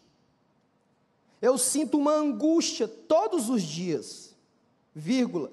Eu 1.41 1.59
sinto 1.59 1.99
uma 1.99 2.13
angústia 2.13 2.87
todos 2.87 3.49
os 3.49 3.63
dias, 3.63 4.37
vírgula, 4.95 5.51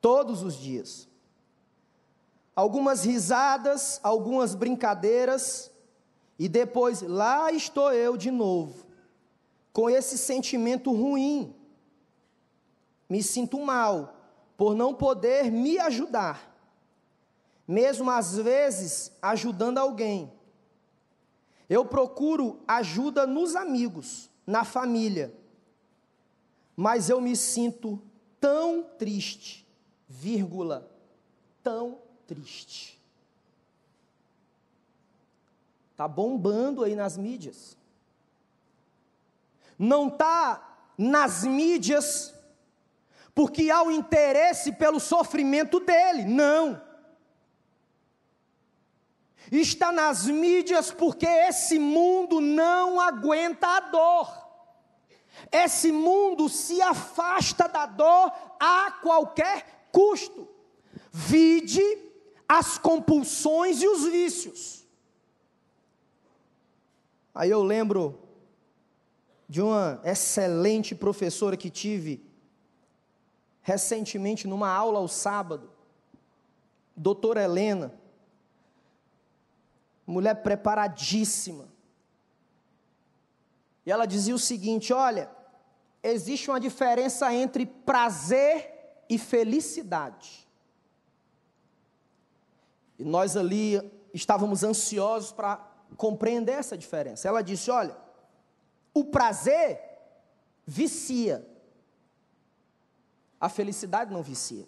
todos 0.00 0.42
os 0.42 0.54
dias. 0.54 1.06
Algumas 2.56 3.04
risadas, 3.04 4.00
algumas 4.02 4.54
brincadeiras, 4.54 5.70
e 6.38 6.48
depois 6.48 7.02
lá 7.02 7.52
estou 7.52 7.92
eu 7.92 8.16
de 8.16 8.30
novo, 8.30 8.86
com 9.70 9.90
esse 9.90 10.16
sentimento 10.16 10.90
ruim 10.90 11.54
me 13.12 13.22
sinto 13.22 13.60
mal 13.60 14.16
por 14.56 14.74
não 14.74 14.94
poder 14.94 15.52
me 15.52 15.78
ajudar, 15.78 16.50
mesmo 17.68 18.10
às 18.10 18.36
vezes 18.38 19.12
ajudando 19.20 19.76
alguém. 19.76 20.32
Eu 21.68 21.84
procuro 21.84 22.62
ajuda 22.66 23.26
nos 23.26 23.54
amigos, 23.54 24.30
na 24.46 24.64
família, 24.64 25.30
mas 26.74 27.10
eu 27.10 27.20
me 27.20 27.36
sinto 27.36 28.00
tão 28.40 28.82
triste, 28.82 29.68
vírgula, 30.08 30.90
tão 31.62 31.98
triste. 32.26 32.98
Tá 35.98 36.08
bombando 36.08 36.82
aí 36.82 36.96
nas 36.96 37.18
mídias. 37.18 37.76
Não 39.78 40.08
tá 40.08 40.86
nas 40.96 41.44
mídias 41.44 42.32
porque 43.34 43.70
há 43.70 43.82
o 43.82 43.90
interesse 43.90 44.72
pelo 44.72 45.00
sofrimento 45.00 45.80
dele. 45.80 46.24
Não. 46.24 46.80
Está 49.50 49.90
nas 49.90 50.26
mídias 50.26 50.90
porque 50.90 51.26
esse 51.26 51.78
mundo 51.78 52.40
não 52.40 53.00
aguenta 53.00 53.66
a 53.66 53.80
dor. 53.80 54.42
Esse 55.50 55.90
mundo 55.90 56.48
se 56.48 56.80
afasta 56.80 57.68
da 57.68 57.86
dor 57.86 58.32
a 58.60 58.92
qualquer 59.02 59.88
custo. 59.90 60.48
Vide 61.10 61.82
as 62.48 62.78
compulsões 62.78 63.82
e 63.82 63.88
os 63.88 64.04
vícios. 64.04 64.86
Aí 67.34 67.50
eu 67.50 67.62
lembro 67.62 68.18
de 69.48 69.60
uma 69.60 70.00
excelente 70.04 70.94
professora 70.94 71.56
que 71.56 71.70
tive 71.70 72.31
recentemente 73.62 74.46
numa 74.46 74.68
aula 74.68 74.98
ao 74.98 75.08
sábado, 75.08 75.70
doutora 76.96 77.42
Helena, 77.42 77.94
mulher 80.06 80.42
preparadíssima, 80.42 81.72
e 83.84 83.90
ela 83.90 84.06
dizia 84.06 84.34
o 84.34 84.38
seguinte: 84.38 84.92
olha, 84.92 85.30
existe 86.02 86.50
uma 86.50 86.60
diferença 86.60 87.32
entre 87.32 87.66
prazer 87.66 89.04
e 89.08 89.18
felicidade. 89.18 90.48
E 92.98 93.04
nós 93.04 93.36
ali 93.36 93.80
estávamos 94.14 94.62
ansiosos 94.62 95.32
para 95.32 95.56
compreender 95.96 96.52
essa 96.52 96.78
diferença. 96.78 97.28
Ela 97.28 97.42
disse: 97.42 97.70
olha, 97.70 97.96
o 98.94 99.04
prazer 99.04 99.80
vicia, 100.64 101.46
a 103.42 103.48
felicidade 103.48 104.12
não 104.12 104.22
vicia. 104.22 104.64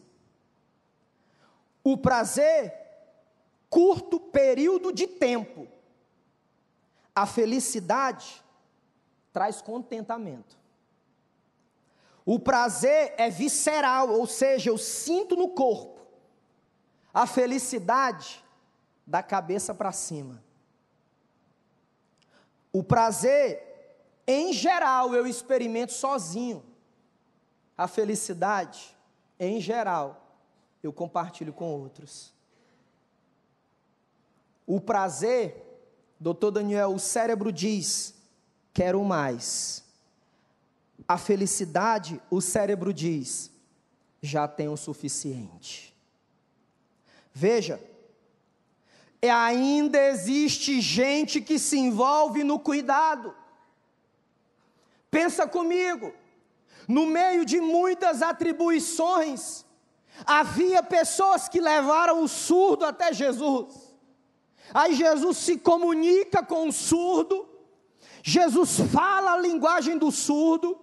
O 1.85 1.97
prazer, 1.97 2.75
curto 3.71 4.19
período 4.19 4.93
de 4.93 5.07
tempo. 5.07 5.69
A 7.15 7.25
felicidade 7.25 8.43
traz 9.33 9.63
contentamento. 9.63 10.59
O 12.27 12.41
prazer 12.41 13.15
é 13.17 13.31
visceral, 13.31 14.11
ou 14.11 14.27
seja, 14.27 14.71
eu 14.71 14.77
sinto 14.77 15.37
no 15.37 15.51
corpo. 15.51 16.05
A 17.13 17.29
felicidade 17.29 18.45
da 19.07 19.23
cabeça 19.23 19.73
para 19.73 19.93
cima. 19.93 20.43
O 22.73 22.83
prazer, 22.83 24.03
em 24.27 24.53
geral, 24.53 25.15
eu 25.15 25.29
experimento 25.29 25.93
sozinho. 25.93 26.74
A 27.77 27.89
felicidade, 27.89 28.97
em 29.39 29.61
geral, 29.61 30.39
eu 30.83 30.93
compartilho 30.93 31.53
com 31.53 31.65
outros. 31.65 32.33
O 34.67 34.81
prazer, 34.81 35.63
doutor 36.19 36.53
Daniel, 36.53 36.95
o 36.95 36.99
cérebro 36.99 37.53
diz: 37.53 38.15
quero 38.73 39.03
mais. 39.05 39.85
A 41.07 41.19
felicidade, 41.19 42.21
o 42.31 42.41
cérebro 42.41 42.93
diz: 42.93 43.51
já 44.23 44.47
tenho 44.47 44.73
o 44.73 44.77
suficiente. 44.77 45.93
Veja, 47.33 47.83
ainda 49.21 49.99
existe 49.99 50.81
gente 50.81 51.41
que 51.41 51.59
se 51.59 51.77
envolve 51.77 52.45
no 52.45 52.61
cuidado. 52.61 53.35
Pensa 55.11 55.47
comigo 55.47 56.13
no 56.87 57.07
meio 57.07 57.45
de 57.45 57.61
muitas 57.61 58.23
atribuições 58.23 59.65
Havia 60.25 60.83
pessoas 60.83 61.49
que 61.49 61.61
levaram 61.61 62.23
o 62.23 62.29
surdo 62.29 62.85
até 62.85 63.13
Jesus. 63.13 63.95
Aí 64.73 64.95
Jesus 64.95 65.39
se 65.39 65.59
comunica 65.59 66.43
com 66.43 66.69
o 66.69 66.73
surdo, 66.73 67.49
Jesus 68.23 68.79
fala 68.93 69.33
a 69.33 69.39
linguagem 69.39 69.99
do 69.99 70.11
surdo, 70.11 70.81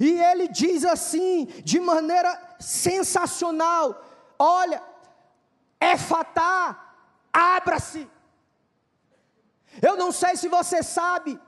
e 0.00 0.10
ele 0.20 0.48
diz 0.48 0.84
assim, 0.84 1.46
de 1.64 1.80
maneira 1.80 2.56
sensacional: 2.60 4.04
Olha, 4.38 4.82
é 5.80 5.96
fatá, 5.96 6.94
abra-se. 7.32 8.08
Eu 9.82 9.96
não 9.96 10.12
sei 10.12 10.36
se 10.36 10.48
você 10.48 10.82
sabe, 10.82 11.38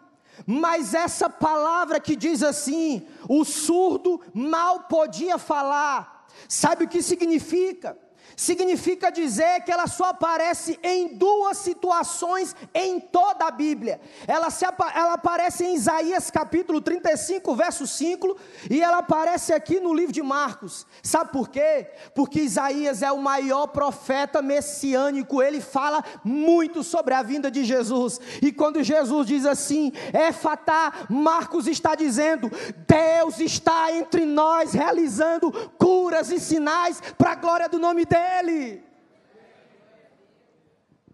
mas 0.46 0.94
essa 0.94 1.28
palavra 1.28 2.00
que 2.00 2.16
diz 2.16 2.42
assim, 2.42 3.06
o 3.28 3.44
surdo 3.44 4.20
mal 4.32 4.80
podia 4.80 5.38
falar, 5.38 6.26
sabe 6.48 6.84
o 6.84 6.88
que 6.88 7.02
significa? 7.02 7.98
Significa 8.38 9.10
dizer 9.10 9.64
que 9.64 9.72
ela 9.72 9.88
só 9.88 10.10
aparece 10.10 10.78
em 10.80 11.08
duas 11.08 11.58
situações 11.58 12.54
em 12.72 13.00
toda 13.00 13.46
a 13.46 13.50
Bíblia. 13.50 14.00
Ela, 14.28 14.48
se, 14.48 14.64
ela 14.64 15.14
aparece 15.14 15.64
em 15.64 15.74
Isaías 15.74 16.30
capítulo 16.30 16.80
35, 16.80 17.52
verso 17.56 17.84
5, 17.84 18.36
e 18.70 18.80
ela 18.80 18.98
aparece 18.98 19.52
aqui 19.52 19.80
no 19.80 19.92
livro 19.92 20.12
de 20.12 20.22
Marcos. 20.22 20.86
Sabe 21.02 21.32
por 21.32 21.48
quê? 21.48 21.88
Porque 22.14 22.40
Isaías 22.40 23.02
é 23.02 23.10
o 23.10 23.18
maior 23.18 23.66
profeta 23.66 24.40
messiânico, 24.40 25.42
ele 25.42 25.60
fala 25.60 26.04
muito 26.22 26.84
sobre 26.84 27.14
a 27.14 27.22
vinda 27.22 27.50
de 27.50 27.64
Jesus. 27.64 28.20
E 28.40 28.52
quando 28.52 28.84
Jesus 28.84 29.26
diz 29.26 29.44
assim, 29.44 29.92
é 30.12 30.30
fatá, 30.30 30.92
Marcos 31.10 31.66
está 31.66 31.96
dizendo: 31.96 32.48
Deus 32.86 33.40
está 33.40 33.92
entre 33.92 34.24
nós 34.24 34.72
realizando 34.72 35.50
curas 35.76 36.30
e 36.30 36.38
sinais 36.38 37.02
para 37.18 37.32
a 37.32 37.34
glória 37.34 37.68
do 37.68 37.80
nome 37.80 38.04
dele 38.04 38.27
dele. 38.28 38.84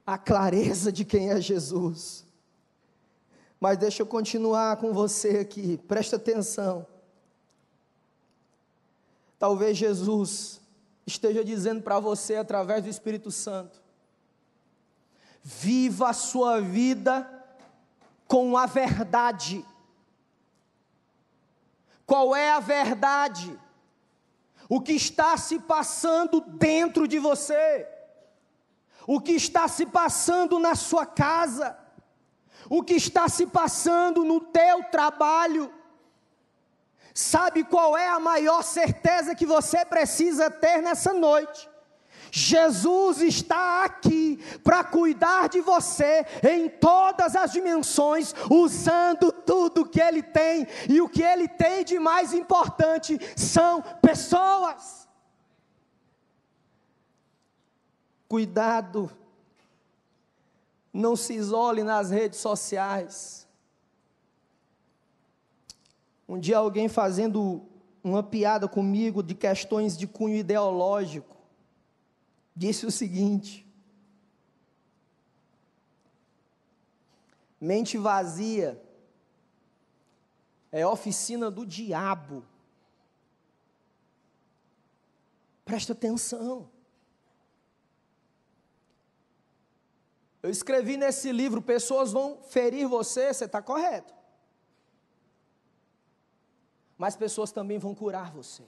A 0.07 0.19
clareza 0.19 0.93
de 0.93 1.05
quem 1.05 1.31
é 1.31 1.41
Jesus. 1.41 2.27
Mas 3.61 3.79
deixa 3.79 4.03
eu 4.03 4.07
continuar 4.07 4.77
com 4.77 4.93
você 4.93 5.39
aqui, 5.39 5.79
presta 5.89 6.17
atenção. 6.17 6.87
Talvez 9.39 9.77
Jesus 9.77 10.61
esteja 11.07 11.45
dizendo 11.45 11.83
para 11.83 11.99
você 11.99 12.37
através 12.37 12.83
do 12.83 12.91
Espírito 12.91 13.31
Santo: 13.31 13.83
viva 15.43 16.11
a 16.11 16.13
sua 16.13 16.61
vida 16.61 17.31
com 18.27 18.57
a 18.57 18.67
verdade. 18.67 19.65
Qual 22.05 22.37
é 22.37 22.51
a 22.53 22.61
verdade? 22.61 23.59
O 24.69 24.81
que 24.81 24.93
está 24.93 25.37
se 25.37 25.59
passando 25.59 26.41
dentro 26.41 27.07
de 27.07 27.19
você, 27.19 27.87
o 29.07 29.21
que 29.21 29.33
está 29.33 29.69
se 29.69 29.87
passando 29.87 30.59
na 30.59 30.75
sua 30.75 31.05
casa, 31.05 31.79
o 32.69 32.83
que 32.83 32.95
está 32.95 33.29
se 33.29 33.47
passando 33.47 34.25
no 34.25 34.41
teu 34.41 34.85
trabalho. 34.85 35.73
Sabe 37.13 37.63
qual 37.63 37.97
é 37.97 38.09
a 38.09 38.19
maior 38.19 38.63
certeza 38.63 39.35
que 39.35 39.47
você 39.47 39.85
precisa 39.85 40.51
ter 40.51 40.83
nessa 40.83 41.13
noite? 41.13 41.69
Jesus 42.37 43.21
está 43.21 43.85
aqui 43.85 44.41
para 44.65 44.83
cuidar 44.83 45.49
de 45.49 45.61
você 45.61 46.27
em 46.43 46.69
todas 46.69 47.37
as 47.37 47.53
dimensões, 47.53 48.35
usando 48.51 49.31
tudo 49.31 49.89
que 49.89 50.01
Ele 50.01 50.21
tem, 50.21 50.67
e 50.89 51.01
o 51.01 51.09
que 51.09 51.23
Ele 51.23 51.47
tem 51.47 51.85
de 51.85 51.97
mais 51.97 52.35
importante 52.35 53.21
são 53.37 53.81
pessoas. 54.03 55.09
Cuidado, 58.27 59.09
não 60.93 61.15
se 61.15 61.35
isole 61.35 61.85
nas 61.85 62.11
redes 62.11 62.41
sociais. 62.41 63.47
Um 66.29 66.41
dia 66.41 66.59
alguém 66.59 66.89
fazendo 66.89 67.63
uma 68.03 68.25
piada 68.25 68.67
comigo 68.67 69.23
de 69.23 69.37
questões 69.37 69.97
de 69.97 70.09
cunho 70.09 70.35
ideológico, 70.35 71.34
disse 72.55 72.87
o 72.87 72.91
seguinte: 72.91 73.67
mente 77.61 77.99
vazia 77.99 78.81
é 80.71 80.87
oficina 80.87 81.51
do 81.51 81.65
diabo. 81.65 82.45
Presta 85.65 85.93
atenção. 85.93 86.71
Eu 90.43 90.51
escrevi 90.51 90.97
nesse 90.97 91.33
livro: 91.33 91.63
pessoas 91.63 92.13
vão 92.13 92.43
ferir 92.43 92.87
você, 92.87 93.33
você 93.33 93.47
está 93.47 93.63
correto. 93.63 94.15
Mas 96.99 97.17
pessoas 97.17 97.51
também 97.51 97.79
vão 97.79 97.95
curar 97.95 98.31
você. 98.31 98.63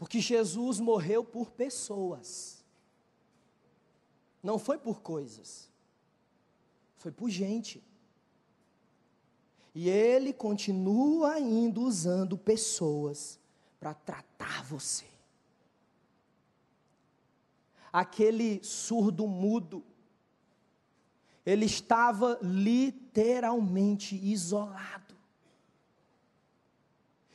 Porque 0.00 0.18
Jesus 0.18 0.80
morreu 0.80 1.22
por 1.22 1.50
pessoas. 1.50 2.64
Não 4.42 4.58
foi 4.58 4.78
por 4.78 5.02
coisas. 5.02 5.68
Foi 6.96 7.12
por 7.12 7.28
gente. 7.28 7.84
E 9.74 9.90
ele 9.90 10.32
continua 10.32 11.32
ainda 11.32 11.80
usando 11.80 12.38
pessoas 12.38 13.38
para 13.78 13.92
tratar 13.92 14.64
você. 14.64 15.04
Aquele 17.92 18.64
surdo 18.64 19.28
mudo, 19.28 19.84
ele 21.44 21.66
estava 21.66 22.38
literalmente 22.40 24.16
isolado. 24.16 25.14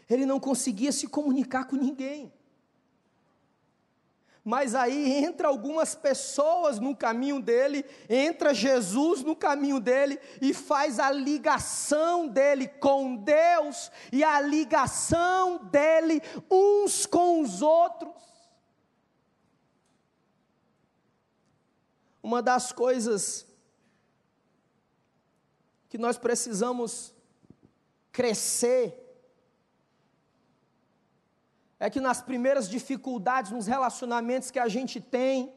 Ele 0.10 0.26
não 0.26 0.40
conseguia 0.40 0.92
se 0.92 1.08
comunicar 1.08 1.66
com 1.66 1.76
ninguém 1.76 2.34
mas 4.46 4.76
aí 4.76 5.26
entra 5.26 5.48
algumas 5.48 5.96
pessoas 5.96 6.80
no 6.80 6.96
caminho 6.96 7.42
dele, 7.42 7.84
entra 8.08 8.54
Jesus 8.54 9.24
no 9.24 9.36
caminho 9.36 9.80
dele 9.80 10.20
e 10.40 10.54
faz 10.54 11.00
a 11.00 11.10
ligação 11.10 12.28
dele 12.28 12.68
com 12.68 13.16
Deus 13.16 13.92
e 14.12 14.24
a 14.24 14.40
ligação 14.40 15.58
dele 15.66 16.22
uns 16.50 17.08
com 17.08 17.42
os 17.42 17.64
outros. 17.64 18.14
Uma 22.22 22.40
das 22.40 22.72
coisas 22.72 23.48
que 25.90 25.98
nós 25.98 26.20
precisamos 26.20 27.16
crescer 28.12 29.05
é 31.80 31.90
que 31.90 32.00
nas 32.00 32.22
primeiras 32.22 32.70
dificuldades, 32.70 33.52
nos 33.52 33.68
relacionamentos 33.68 34.52
que 34.52 34.60
a 34.60 34.68
gente 34.68 35.02
tem, 35.02 35.54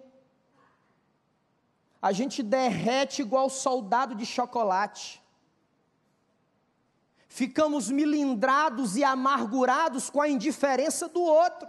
a 2.01 2.13
gente 2.13 2.43
derrete 2.43 3.23
igual 3.23 3.49
soldado 3.51 4.15
de 4.15 4.27
chocolate. 4.27 5.23
Ficamos 7.29 7.91
milindrados 7.91 8.97
e 8.97 9.05
amargurados 9.05 10.09
com 10.09 10.21
a 10.21 10.29
indiferença 10.29 11.09
do 11.09 11.23
outro. 11.23 11.69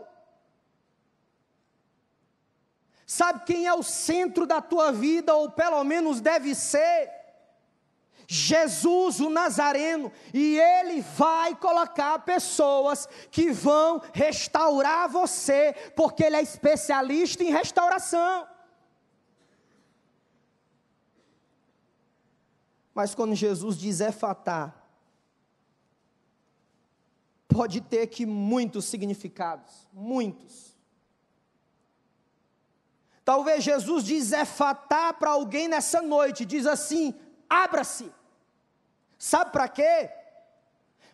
Sabe 3.06 3.44
quem 3.44 3.66
é 3.66 3.74
o 3.74 3.84
centro 3.84 4.46
da 4.46 4.62
tua 4.62 4.92
vida, 4.92 5.34
ou 5.34 5.50
pelo 5.52 5.84
menos 5.84 6.22
deve 6.22 6.54
ser? 6.54 7.19
Jesus 8.32 9.20
o 9.20 9.28
Nazareno, 9.28 10.12
e 10.32 10.60
ele 10.60 11.02
vai 11.02 11.56
colocar 11.56 12.20
pessoas 12.20 13.10
que 13.32 13.50
vão 13.50 14.00
restaurar 14.14 15.10
você, 15.10 15.74
porque 15.96 16.26
ele 16.26 16.36
é 16.36 16.42
especialista 16.44 17.44
em 17.44 17.50
restauração. 17.50 18.48
Mas 22.94 23.16
quando 23.16 23.34
Jesus 23.34 23.76
diz 23.76 24.00
efatá, 24.00 24.76
pode 27.48 27.82
ter 27.82 28.04
aqui 28.04 28.28
muitos 28.28 28.86
significados, 28.86 29.88
muitos. 29.92 30.78
Talvez 33.26 33.64
Jesus 33.64 34.04
diz 34.04 34.32
efatá 34.32 35.12
para 35.14 35.32
alguém 35.32 35.68
nessa 35.68 36.00
noite, 36.00 36.46
diz 36.46 36.68
assim: 36.68 37.20
abra-se. 37.50 38.19
Sabe 39.20 39.52
para 39.52 39.68
quê? 39.68 40.10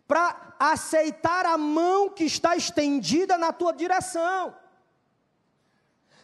Para 0.08 0.54
aceitar 0.60 1.48
a 1.48 1.58
mão 1.58 2.08
que 2.12 2.24
está 2.24 2.56
estendida 2.56 3.36
na 3.36 3.52
tua 3.52 3.74
direção. 3.74 4.56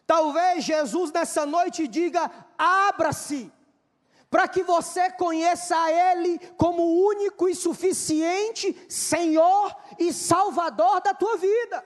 Talvez 0.06 0.64
Jesus 0.64 1.12
nessa 1.12 1.44
noite 1.44 1.88
diga: 1.88 2.30
abra-se, 2.56 3.52
para 4.30 4.48
que 4.48 4.62
você 4.62 5.10
conheça 5.10 5.76
a 5.76 5.92
Ele 5.92 6.38
como 6.56 6.84
único 7.08 7.50
e 7.50 7.56
suficiente 7.56 8.86
Senhor 8.88 9.76
e 9.98 10.14
Salvador 10.14 11.02
da 11.02 11.16
tua 11.16 11.36
vida. 11.38 11.84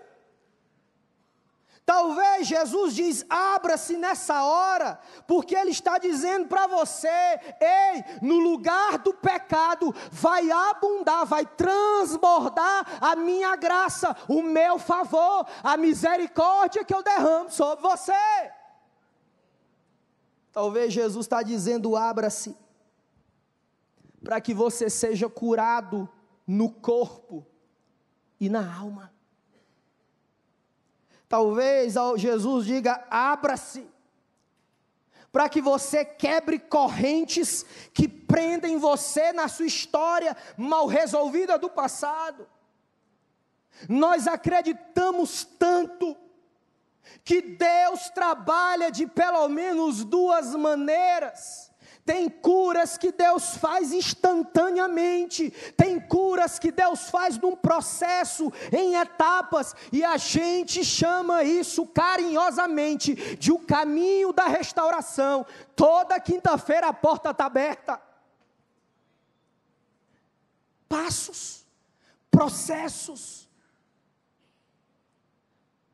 Talvez 1.86 2.48
Jesus 2.48 2.96
diz: 2.96 3.24
abra-se 3.30 3.96
nessa 3.96 4.44
hora, 4.44 5.00
porque 5.28 5.56
Ele 5.56 5.70
está 5.70 6.00
dizendo 6.00 6.48
para 6.48 6.66
você: 6.66 7.08
ei, 7.08 8.04
no 8.24 8.40
lugar 8.40 8.98
do 8.98 9.14
pecado 9.14 9.94
vai 10.10 10.50
abundar, 10.50 11.28
vai 11.28 11.46
transbordar 11.46 12.98
a 13.00 13.16
minha 13.16 13.56
graça, 13.56 14.16
o 14.28 14.42
meu 14.42 14.80
favor, 14.80 15.46
a 15.62 15.78
misericórdia 15.78 16.84
que 16.84 16.94
eu 16.94 17.04
derramo 17.04 17.52
sobre 17.52 17.84
você. 17.84 18.14
Talvez 20.52 20.92
Jesus 20.92 21.28
está 21.28 21.44
dizendo: 21.44 21.96
abra-se, 21.96 22.58
para 24.24 24.42
que 24.42 24.56
você 24.56 24.90
seja 24.90 25.30
curado 25.30 26.10
no 26.48 26.72
corpo 26.72 27.46
e 28.40 28.50
na 28.50 28.76
alma. 28.76 29.15
Talvez 31.28 31.96
Jesus 32.18 32.66
diga: 32.66 33.06
abra-se, 33.10 33.88
para 35.32 35.50
que 35.50 35.62
você 35.62 36.06
quebre 36.06 36.60
correntes 36.60 37.66
que 37.94 38.08
prendem 38.08 38.78
você 38.78 39.34
na 39.34 39.48
sua 39.48 39.66
história 39.66 40.36
mal 40.56 40.88
resolvida 40.88 41.58
do 41.58 41.70
passado. 41.70 42.48
Nós 43.90 44.28
acreditamos 44.28 45.44
tanto 45.44 46.16
que 47.24 47.42
Deus 47.42 48.10
trabalha 48.10 48.90
de 48.90 49.06
pelo 49.06 49.48
menos 49.50 50.04
duas 50.04 50.56
maneiras. 50.56 51.72
Tem 52.06 52.30
curas 52.30 53.00
que 53.00 53.12
Deus 53.12 53.58
faz 53.58 53.92
instantaneamente, 53.92 55.50
tem 55.76 56.00
curas 56.00 56.60
que 56.60 56.72
Deus 56.72 57.10
faz 57.10 57.36
num 57.40 57.56
processo, 57.56 58.54
em 58.72 58.94
etapas, 58.94 59.76
e 59.92 60.04
a 60.04 60.16
gente 60.16 60.86
chama 60.86 61.44
isso 61.44 61.88
carinhosamente 61.88 63.16
de 63.38 63.52
o 63.52 63.58
caminho 63.58 64.32
da 64.32 64.46
restauração. 64.46 65.44
Toda 65.76 66.20
quinta-feira 66.20 66.90
a 66.90 66.94
porta 66.94 67.32
está 67.32 67.48
aberta. 67.48 68.00
Passos, 70.88 71.66
processos. 72.30 73.50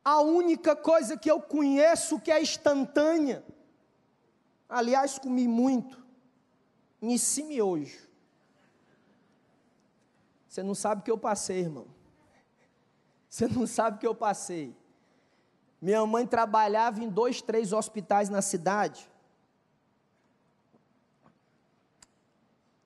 A 0.04 0.20
única 0.20 0.76
coisa 0.76 1.16
que 1.16 1.30
eu 1.30 1.40
conheço 1.40 2.20
que 2.20 2.30
é 2.30 2.42
instantânea, 2.42 3.42
aliás, 4.68 5.18
comi 5.18 5.48
muito, 5.48 6.01
Ensine 7.02 7.60
hoje. 7.60 8.00
Você 10.48 10.62
não 10.62 10.74
sabe 10.74 11.00
o 11.00 11.04
que 11.04 11.10
eu 11.10 11.18
passei, 11.18 11.58
irmão. 11.58 11.86
Você 13.28 13.48
não 13.48 13.66
sabe 13.66 13.96
o 13.96 14.00
que 14.00 14.06
eu 14.06 14.14
passei. 14.14 14.76
Minha 15.80 16.06
mãe 16.06 16.26
trabalhava 16.26 17.02
em 17.02 17.08
dois, 17.08 17.42
três 17.42 17.72
hospitais 17.72 18.28
na 18.28 18.40
cidade. 18.40 19.10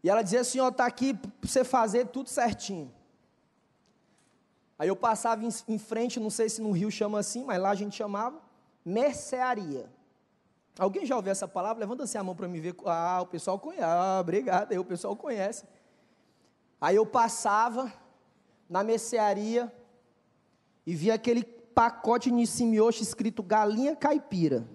E 0.03 0.09
ela 0.09 0.23
dizia 0.23 0.41
assim: 0.41 0.61
ó, 0.61 0.69
está 0.69 0.87
aqui 0.87 1.13
para 1.13 1.31
você 1.43 1.65
fazer 1.65 2.07
tudo 2.07 2.31
certinho. 2.31 2.95
Aí 4.79 4.89
eu 4.89 4.97
passava 4.97 5.43
em, 5.45 5.79
frente, 5.79 6.21
não 6.21 6.31
sei 6.31 6.49
se 6.49 6.63
no 6.63 6.71
Rio 6.71 6.91
chama 6.91 7.19
assim, 7.19 7.45
mas 7.45 7.61
lá 7.61 7.71
a 7.71 7.75
gente 7.75 7.97
chamava 7.97 8.41
mercearia. 8.85 9.91
Alguém 10.79 11.07
já 11.07 11.17
ouviu 11.17 11.33
essa 11.33 11.49
palavra? 11.49 11.81
Levanta 11.81 12.05
assim 12.05 12.19
a 12.19 12.23
mão 12.23 12.35
para 12.35 12.47
me 12.47 12.61
ver. 12.61 12.75
Ah, 12.85 13.21
o 13.23 13.27
pessoal 13.27 13.59
conhece. 13.59 13.83
Ah, 13.83 14.19
obrigado. 14.21 14.73
Aí 14.73 14.79
o 14.79 14.85
pessoal 14.85 15.17
conhece. 15.17 15.65
Aí 16.81 16.97
eu 16.97 17.07
passava 17.07 17.91
na 18.69 18.85
mercearia 18.85 19.73
e 20.87 20.95
via 20.95 21.15
aquele 21.15 21.43
pacote 21.45 22.31
Nissimioshi 22.31 23.03
escrito 23.03 23.43
galinha 23.43 23.97
caipira. 23.97 24.67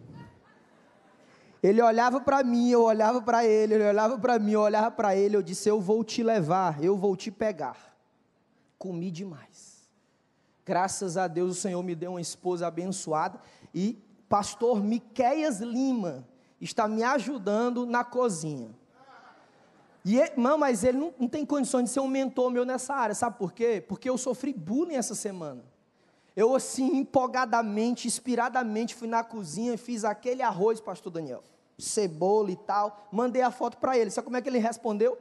Ele 1.61 1.79
olhava 1.79 2.19
para 2.19 2.43
mim, 2.43 2.71
eu 2.71 2.81
olhava 2.81 3.21
para 3.21 3.45
ele, 3.45 3.75
ele 3.75 3.87
olhava 3.87 4.17
para 4.17 4.39
mim, 4.39 4.53
eu 4.53 4.61
olhava 4.61 4.89
para 4.89 5.15
ele, 5.15 5.35
eu 5.35 5.43
disse: 5.43 5.69
Eu 5.69 5.79
vou 5.79 6.03
te 6.03 6.23
levar, 6.23 6.83
eu 6.83 6.97
vou 6.97 7.15
te 7.15 7.29
pegar. 7.29 7.95
Comi 8.79 9.11
demais. 9.11 9.87
Graças 10.65 11.17
a 11.17 11.27
Deus 11.27 11.51
o 11.51 11.61
Senhor 11.61 11.83
me 11.83 11.93
deu 11.93 12.11
uma 12.11 12.21
esposa 12.21 12.65
abençoada 12.65 13.39
e 13.73 14.01
pastor 14.31 14.81
Miqueias 14.81 15.59
Lima 15.59 16.25
está 16.61 16.87
me 16.87 17.03
ajudando 17.03 17.85
na 17.85 18.01
cozinha. 18.01 18.69
E 20.05 20.17
ele, 20.17 20.31
mas 20.57 20.85
ele 20.85 20.97
não, 20.97 21.13
não, 21.19 21.27
tem 21.27 21.45
condições 21.45 21.83
de 21.83 21.89
ser 21.89 21.99
um 21.99 22.07
mentor 22.07 22.49
meu 22.49 22.63
nessa 22.63 22.95
área, 22.95 23.13
sabe 23.13 23.37
por 23.37 23.51
quê? 23.51 23.83
Porque 23.85 24.09
eu 24.09 24.17
sofri 24.17 24.53
bullying 24.53 24.95
essa 24.95 25.13
semana. 25.13 25.61
Eu, 26.33 26.55
assim, 26.55 26.95
empolgadamente, 26.95 28.07
inspiradamente, 28.07 28.95
fui 28.95 29.07
na 29.07 29.21
cozinha 29.21 29.73
e 29.73 29.77
fiz 29.77 30.05
aquele 30.05 30.41
arroz, 30.41 30.79
pastor 30.79 31.11
Daniel, 31.11 31.43
cebola 31.77 32.51
e 32.51 32.55
tal. 32.55 33.09
Mandei 33.11 33.41
a 33.41 33.51
foto 33.51 33.77
para 33.77 33.97
ele. 33.97 34.09
Sabe 34.11 34.25
como 34.25 34.37
é 34.37 34.41
que 34.41 34.47
ele 34.47 34.59
respondeu? 34.59 35.17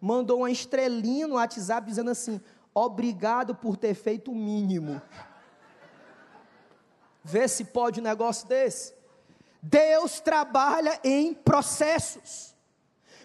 Mandou 0.00 0.38
uma 0.38 0.50
estrelinha 0.52 1.26
no 1.26 1.34
WhatsApp 1.34 1.84
dizendo 1.84 2.10
assim: 2.10 2.40
Obrigado 2.72 3.56
por 3.56 3.76
ter 3.76 3.92
feito 3.94 4.30
o 4.30 4.34
mínimo. 4.36 5.02
Vê 7.24 7.46
se 7.46 7.64
pode 7.64 8.00
um 8.00 8.02
negócio 8.02 8.48
desse. 8.48 8.94
Deus 9.62 10.20
trabalha 10.20 10.98
em 11.04 11.32
processos. 11.32 12.54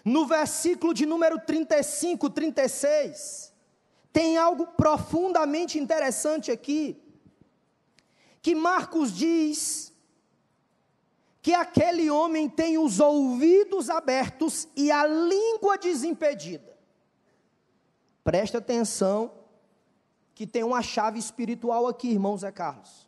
No 0.04 0.26
versículo 0.26 0.94
de 0.94 1.04
número 1.04 1.40
35, 1.40 2.30
36, 2.30 3.52
tem 4.12 4.38
algo 4.38 4.66
profundamente 4.68 5.78
interessante 5.78 6.50
aqui. 6.50 6.96
Que 8.40 8.54
Marcos 8.54 9.12
diz 9.12 9.92
que 11.42 11.52
aquele 11.52 12.10
homem 12.10 12.48
tem 12.48 12.78
os 12.78 13.00
ouvidos 13.00 13.90
abertos 13.90 14.68
e 14.76 14.90
a 14.90 15.06
língua 15.06 15.76
desimpedida. 15.76 16.76
Preste 18.22 18.56
atenção, 18.56 19.32
que 20.34 20.46
tem 20.46 20.62
uma 20.62 20.82
chave 20.82 21.18
espiritual 21.18 21.86
aqui, 21.86 22.10
irmão 22.10 22.36
Zé 22.36 22.52
Carlos. 22.52 23.07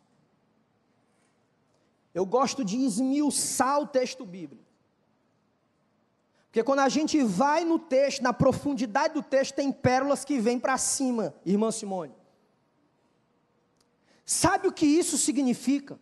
Eu 2.13 2.25
gosto 2.25 2.63
de 2.63 2.77
esmiuçar 2.77 3.79
o 3.79 3.87
texto 3.87 4.25
bíblico. 4.25 4.71
Porque 6.45 6.63
quando 6.63 6.79
a 6.79 6.89
gente 6.89 7.23
vai 7.23 7.63
no 7.63 7.79
texto, 7.79 8.21
na 8.21 8.33
profundidade 8.33 9.13
do 9.13 9.23
texto, 9.23 9.55
tem 9.55 9.71
pérolas 9.71 10.25
que 10.25 10.37
vêm 10.37 10.59
para 10.59 10.77
cima, 10.77 11.33
irmã 11.45 11.71
Simone. 11.71 12.13
Sabe 14.25 14.67
o 14.67 14.73
que 14.73 14.85
isso 14.85 15.17
significa? 15.17 15.97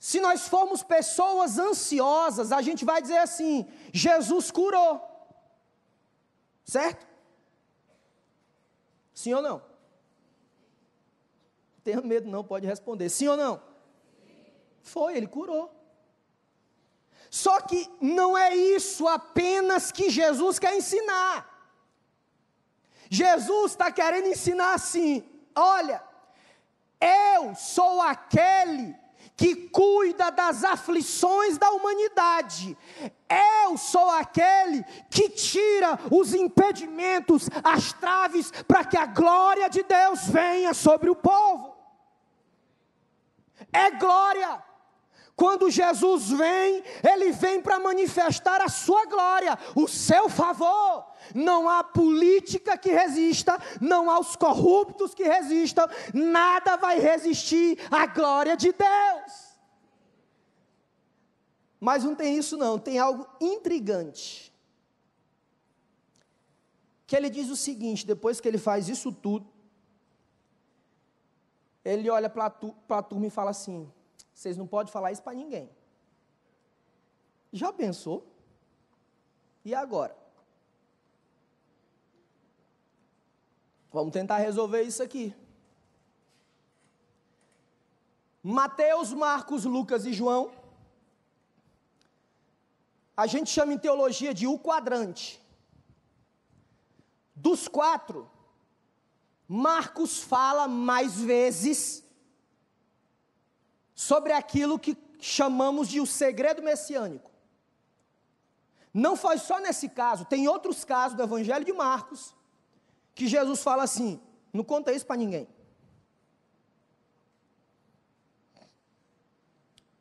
Se 0.00 0.20
nós 0.20 0.48
formos 0.48 0.82
pessoas 0.82 1.58
ansiosas, 1.58 2.52
a 2.52 2.60
gente 2.60 2.84
vai 2.84 3.00
dizer 3.00 3.18
assim: 3.18 3.66
Jesus 3.92 4.50
curou. 4.50 5.00
Certo? 6.64 7.06
Sim 9.14 9.34
ou 9.34 9.42
não? 9.42 9.62
Tenha 11.84 12.00
medo, 12.00 12.28
não, 12.28 12.42
pode 12.42 12.66
responder. 12.66 13.08
Sim 13.08 13.28
ou 13.28 13.36
não? 13.36 13.73
Foi, 14.84 15.16
ele 15.16 15.26
curou. 15.26 15.74
Só 17.30 17.60
que 17.60 17.90
não 18.00 18.38
é 18.38 18.54
isso 18.54 19.08
apenas 19.08 19.90
que 19.90 20.08
Jesus 20.08 20.60
quer 20.60 20.76
ensinar. 20.76 21.50
Jesus 23.10 23.72
está 23.72 23.90
querendo 23.90 24.28
ensinar 24.28 24.74
assim: 24.74 25.28
olha, 25.56 26.00
eu 27.00 27.54
sou 27.56 28.00
aquele 28.02 28.94
que 29.36 29.68
cuida 29.68 30.30
das 30.30 30.62
aflições 30.62 31.58
da 31.58 31.70
humanidade. 31.70 32.78
Eu 33.64 33.76
sou 33.76 34.08
aquele 34.10 34.84
que 35.10 35.28
tira 35.28 35.98
os 36.10 36.34
impedimentos, 36.34 37.48
as 37.64 37.92
traves, 37.94 38.52
para 38.68 38.84
que 38.84 38.96
a 38.96 39.06
glória 39.06 39.68
de 39.68 39.82
Deus 39.82 40.28
venha 40.28 40.72
sobre 40.72 41.10
o 41.10 41.16
povo. 41.16 41.74
É 43.72 43.90
glória. 43.90 44.62
Quando 45.36 45.68
Jesus 45.68 46.30
vem, 46.30 46.84
ele 47.02 47.32
vem 47.32 47.60
para 47.60 47.80
manifestar 47.80 48.60
a 48.60 48.68
sua 48.68 49.04
glória, 49.06 49.58
o 49.74 49.88
seu 49.88 50.28
favor. 50.28 51.06
Não 51.34 51.68
há 51.68 51.82
política 51.82 52.78
que 52.78 52.90
resista, 52.90 53.58
não 53.80 54.08
há 54.08 54.20
os 54.20 54.36
corruptos 54.36 55.12
que 55.12 55.24
resistam, 55.24 55.88
nada 56.12 56.76
vai 56.76 57.00
resistir 57.00 57.78
à 57.90 58.06
glória 58.06 58.56
de 58.56 58.72
Deus. 58.72 59.54
Mas 61.80 62.04
não 62.04 62.14
tem 62.14 62.38
isso, 62.38 62.56
não, 62.56 62.78
tem 62.78 62.98
algo 62.98 63.26
intrigante. 63.40 64.54
Que 67.06 67.16
ele 67.16 67.28
diz 67.28 67.50
o 67.50 67.56
seguinte: 67.56 68.06
depois 68.06 68.40
que 68.40 68.46
ele 68.46 68.56
faz 68.56 68.88
isso 68.88 69.12
tudo, 69.12 69.52
ele 71.84 72.08
olha 72.08 72.30
para 72.30 72.46
a 72.46 73.02
turma 73.02 73.26
e 73.26 73.30
fala 73.30 73.50
assim: 73.50 73.92
vocês 74.34 74.56
não 74.56 74.66
podem 74.66 74.92
falar 74.92 75.12
isso 75.12 75.22
para 75.22 75.34
ninguém. 75.34 75.70
Já 77.52 77.72
pensou? 77.72 78.26
E 79.64 79.74
agora? 79.74 80.16
Vamos 83.92 84.12
tentar 84.12 84.38
resolver 84.38 84.82
isso 84.82 85.02
aqui. 85.02 85.34
Mateus, 88.42 89.12
Marcos, 89.12 89.64
Lucas 89.64 90.04
e 90.04 90.12
João, 90.12 90.52
a 93.16 93.26
gente 93.26 93.48
chama 93.48 93.72
em 93.72 93.78
teologia 93.78 94.34
de 94.34 94.46
o 94.46 94.58
quadrante. 94.58 95.40
Dos 97.34 97.68
quatro, 97.68 98.30
Marcos 99.48 100.20
fala 100.20 100.66
mais 100.66 101.20
vezes 101.20 102.03
sobre 103.94 104.32
aquilo 104.32 104.78
que 104.78 104.96
chamamos 105.20 105.88
de 105.88 106.00
o 106.00 106.06
segredo 106.06 106.62
messiânico. 106.62 107.30
Não 108.92 109.16
foi 109.16 109.38
só 109.38 109.58
nesse 109.60 109.88
caso, 109.88 110.24
tem 110.24 110.46
outros 110.46 110.84
casos 110.84 111.16
do 111.16 111.22
Evangelho 111.22 111.64
de 111.64 111.72
Marcos 111.72 112.34
que 113.14 113.26
Jesus 113.26 113.62
fala 113.62 113.82
assim: 113.82 114.20
não 114.52 114.64
conta 114.64 114.92
isso 114.92 115.06
para 115.06 115.16
ninguém. 115.16 115.48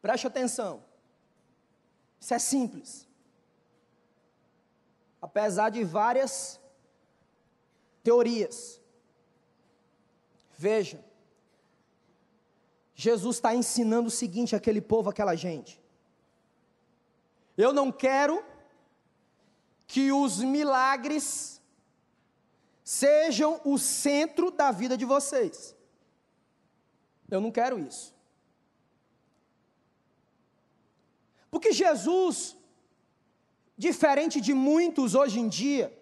Preste 0.02 0.28
atenção. 0.28 0.84
Isso 2.20 2.34
é 2.34 2.40
simples. 2.40 3.08
Apesar 5.22 5.70
de 5.70 5.84
várias 5.84 6.60
teorias. 8.04 8.82
Veja. 10.58 11.04
Jesus 12.96 13.38
está 13.38 13.56
ensinando 13.56 14.08
o 14.08 14.12
seguinte 14.12 14.56
àquele 14.56 14.82
povo, 14.82 15.10
àquela 15.10 15.36
gente. 15.36 15.82
Eu 17.58 17.74
não 17.74 17.92
quero 17.92 18.44
que 19.88 20.12
os 20.12 20.40
milagres 20.40 21.62
sejam 22.84 23.62
o 23.64 23.78
centro 23.78 24.52
da 24.52 24.72
vida 24.72 24.98
de 24.98 25.06
vocês. 25.06 25.76
Eu 27.30 27.40
não 27.40 27.52
quero 27.52 27.80
isso. 27.80 28.14
Porque 31.50 31.72
Jesus, 31.72 32.58
diferente 33.78 34.42
de 34.42 34.54
muitos 34.54 35.14
hoje 35.14 35.40
em 35.40 35.48
dia, 35.48 35.96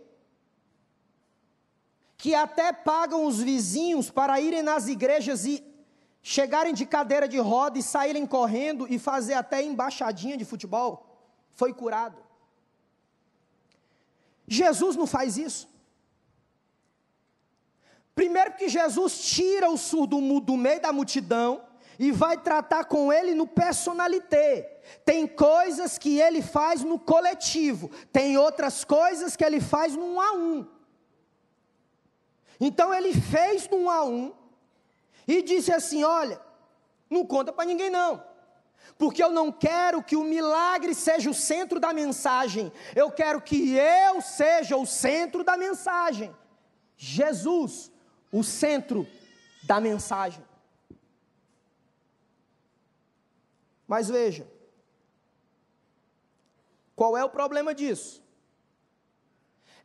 que 2.17 2.33
até 2.35 2.71
pagam 2.71 3.25
os 3.25 3.39
vizinhos 3.41 4.09
para 4.09 4.39
irem 4.39 4.61
nas 4.61 4.87
igrejas 4.87 5.45
e 5.45 5.59
chegarem 6.21 6.73
de 6.73 6.85
cadeira 6.85 7.27
de 7.27 7.39
roda 7.39 7.79
e 7.79 7.83
saírem 7.83 8.25
correndo 8.25 8.87
e 8.87 8.99
fazer 8.99 9.33
até 9.33 9.61
embaixadinha 9.61 10.37
de 10.37 10.45
futebol, 10.45 11.07
foi 11.51 11.73
curado. 11.73 12.21
Jesus 14.47 14.95
não 14.95 15.07
faz 15.07 15.37
isso. 15.37 15.69
Primeiro, 18.13 18.51
porque 18.51 18.69
Jesus 18.69 19.23
tira 19.23 19.69
o 19.69 19.77
surdo 19.77 20.19
do 20.41 20.57
meio 20.57 20.81
da 20.81 20.91
multidão 20.91 21.63
e 21.97 22.11
vai 22.11 22.37
tratar 22.37 22.85
com 22.85 23.11
ele 23.11 23.33
no 23.33 23.47
personalité. 23.47 24.81
Tem 25.05 25.25
coisas 25.25 25.97
que 25.97 26.19
ele 26.19 26.41
faz 26.41 26.83
no 26.83 26.99
coletivo, 26.99 27.89
tem 28.11 28.37
outras 28.37 28.83
coisas 28.83 29.35
que 29.35 29.43
ele 29.43 29.61
faz 29.61 29.95
no 29.95 30.03
um 30.03 30.21
a 30.21 30.33
um. 30.33 30.67
Então 32.59 32.93
ele 32.93 33.13
fez 33.13 33.67
no 33.69 33.77
um 33.77 33.89
a 33.89 34.03
um 34.03 34.40
e 35.27 35.41
disse 35.41 35.71
assim: 35.71 36.03
Olha, 36.03 36.41
não 37.09 37.25
conta 37.25 37.51
para 37.51 37.65
ninguém 37.65 37.89
não, 37.89 38.23
porque 38.97 39.23
eu 39.23 39.31
não 39.31 39.51
quero 39.51 40.03
que 40.03 40.15
o 40.15 40.23
milagre 40.23 40.93
seja 40.93 41.29
o 41.29 41.33
centro 41.33 41.79
da 41.79 41.93
mensagem, 41.93 42.71
eu 42.95 43.11
quero 43.11 43.41
que 43.41 43.75
eu 43.75 44.21
seja 44.21 44.77
o 44.77 44.85
centro 44.85 45.43
da 45.43 45.57
mensagem. 45.57 46.35
Jesus, 46.95 47.91
o 48.31 48.43
centro 48.43 49.07
da 49.63 49.79
mensagem. 49.79 50.45
Mas 53.87 54.07
veja, 54.07 54.47
qual 56.95 57.17
é 57.17 57.25
o 57.25 57.29
problema 57.29 57.73
disso? 57.73 58.23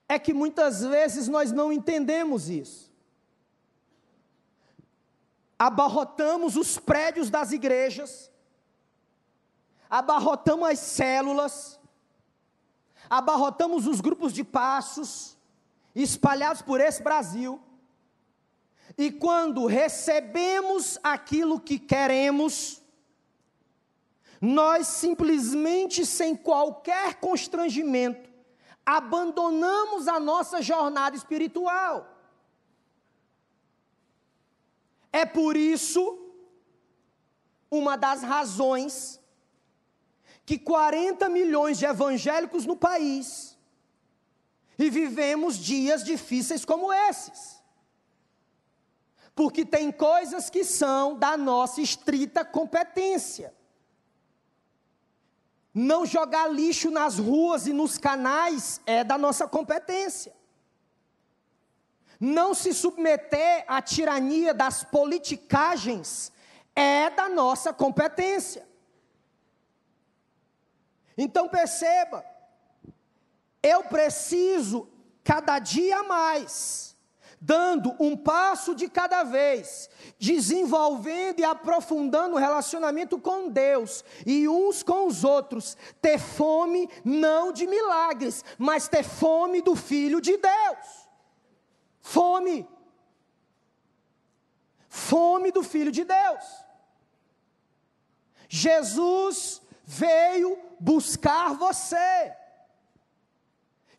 É 0.09 0.19
que 0.19 0.35
muitas 0.35 0.83
vezes 0.85 1.27
nós 1.27 1.51
não 1.51 1.73
entendemos 1.73 2.49
isso. 2.49 2.86
Abarrotamos 5.59 6.57
os 6.57 6.79
prédios 6.79 7.31
das 7.31 7.51
igrejas, 7.51 8.31
abarrotamos 9.89 10.69
as 10.69 10.79
células, 10.79 11.81
abarrotamos 13.09 13.87
os 13.87 14.01
grupos 14.01 14.33
de 14.33 14.45
passos 14.45 15.37
espalhados 15.95 16.61
por 16.61 16.81
esse 16.81 17.03
Brasil. 17.03 17.61
E 18.99 19.11
quando 19.11 19.67
recebemos 19.67 20.99
aquilo 21.03 21.59
que 21.59 21.79
queremos, 21.79 22.83
nós 24.41 24.87
simplesmente, 24.87 26.05
sem 26.05 26.37
qualquer 26.37 27.15
constrangimento, 27.15 28.31
abandonamos 28.85 30.07
a 30.07 30.21
nossa 30.21 30.61
jornada 30.61 31.17
espiritual. 31.17 32.16
É 35.21 35.25
por 35.25 35.57
isso 35.57 36.03
uma 37.71 37.97
das 37.97 38.23
razões 38.23 39.21
que 40.45 40.59
40 40.59 41.29
milhões 41.29 41.79
de 41.79 41.87
evangélicos 41.87 42.67
no 42.67 42.77
país 42.77 43.59
e 44.79 44.91
vivemos 44.91 45.57
dias 45.57 46.05
difíceis 46.05 46.65
como 46.65 46.93
esses. 46.93 47.63
Porque 49.35 49.65
tem 49.65 49.91
coisas 49.91 50.51
que 50.51 50.65
são 50.65 51.19
da 51.19 51.37
nossa 51.37 51.81
estrita 51.81 52.45
competência 52.45 53.57
não 55.79 56.07
jogar 56.07 56.49
lixo 56.49 56.91
nas 56.91 57.19
ruas 57.19 57.67
e 57.67 57.73
nos 57.73 57.99
canais 57.99 58.81
é 58.87 59.05
da 59.05 59.19
nossa 59.19 59.47
competência. 59.47 60.35
Não 62.19 62.55
se 62.55 62.73
submeter 62.73 63.65
à 63.69 63.83
tirania 63.83 64.55
das 64.55 64.83
politicagens 64.85 66.33
é 66.75 67.11
da 67.11 67.29
nossa 67.29 67.73
competência. 67.73 68.67
Então 71.17 71.49
perceba, 71.49 72.25
eu 73.63 73.85
preciso 73.85 74.89
cada 75.25 75.59
dia 75.59 76.03
mais 76.03 76.87
dando 77.41 77.95
um 78.01 78.17
passo 78.17 78.75
de 78.75 78.89
cada 78.89 79.23
vez, 79.23 79.89
desenvolvendo 80.19 81.41
e 81.41 81.45
aprofundando 81.45 82.35
o 82.35 82.39
relacionamento 82.39 83.19
com 83.19 83.49
Deus 83.49 84.05
e 84.25 84.49
uns 84.49 84.83
com 84.83 85.07
os 85.07 85.23
outros, 85.23 85.77
ter 86.01 86.19
fome 86.19 86.89
não 87.05 87.53
de 87.53 87.67
milagres, 87.67 88.45
mas 88.59 88.89
ter 88.89 89.05
fome 89.05 89.61
do 89.63 89.77
Filho 89.77 90.21
de 90.21 90.37
Deus. 90.37 91.06
Fome. 92.07 92.69
Fome 94.89 95.51
do 95.51 95.63
Filho 95.65 95.91
de 95.91 96.05
Deus. 96.05 96.45
Jesus 98.49 99.61
veio 99.85 100.57
buscar 100.79 101.55
você. 101.55 102.33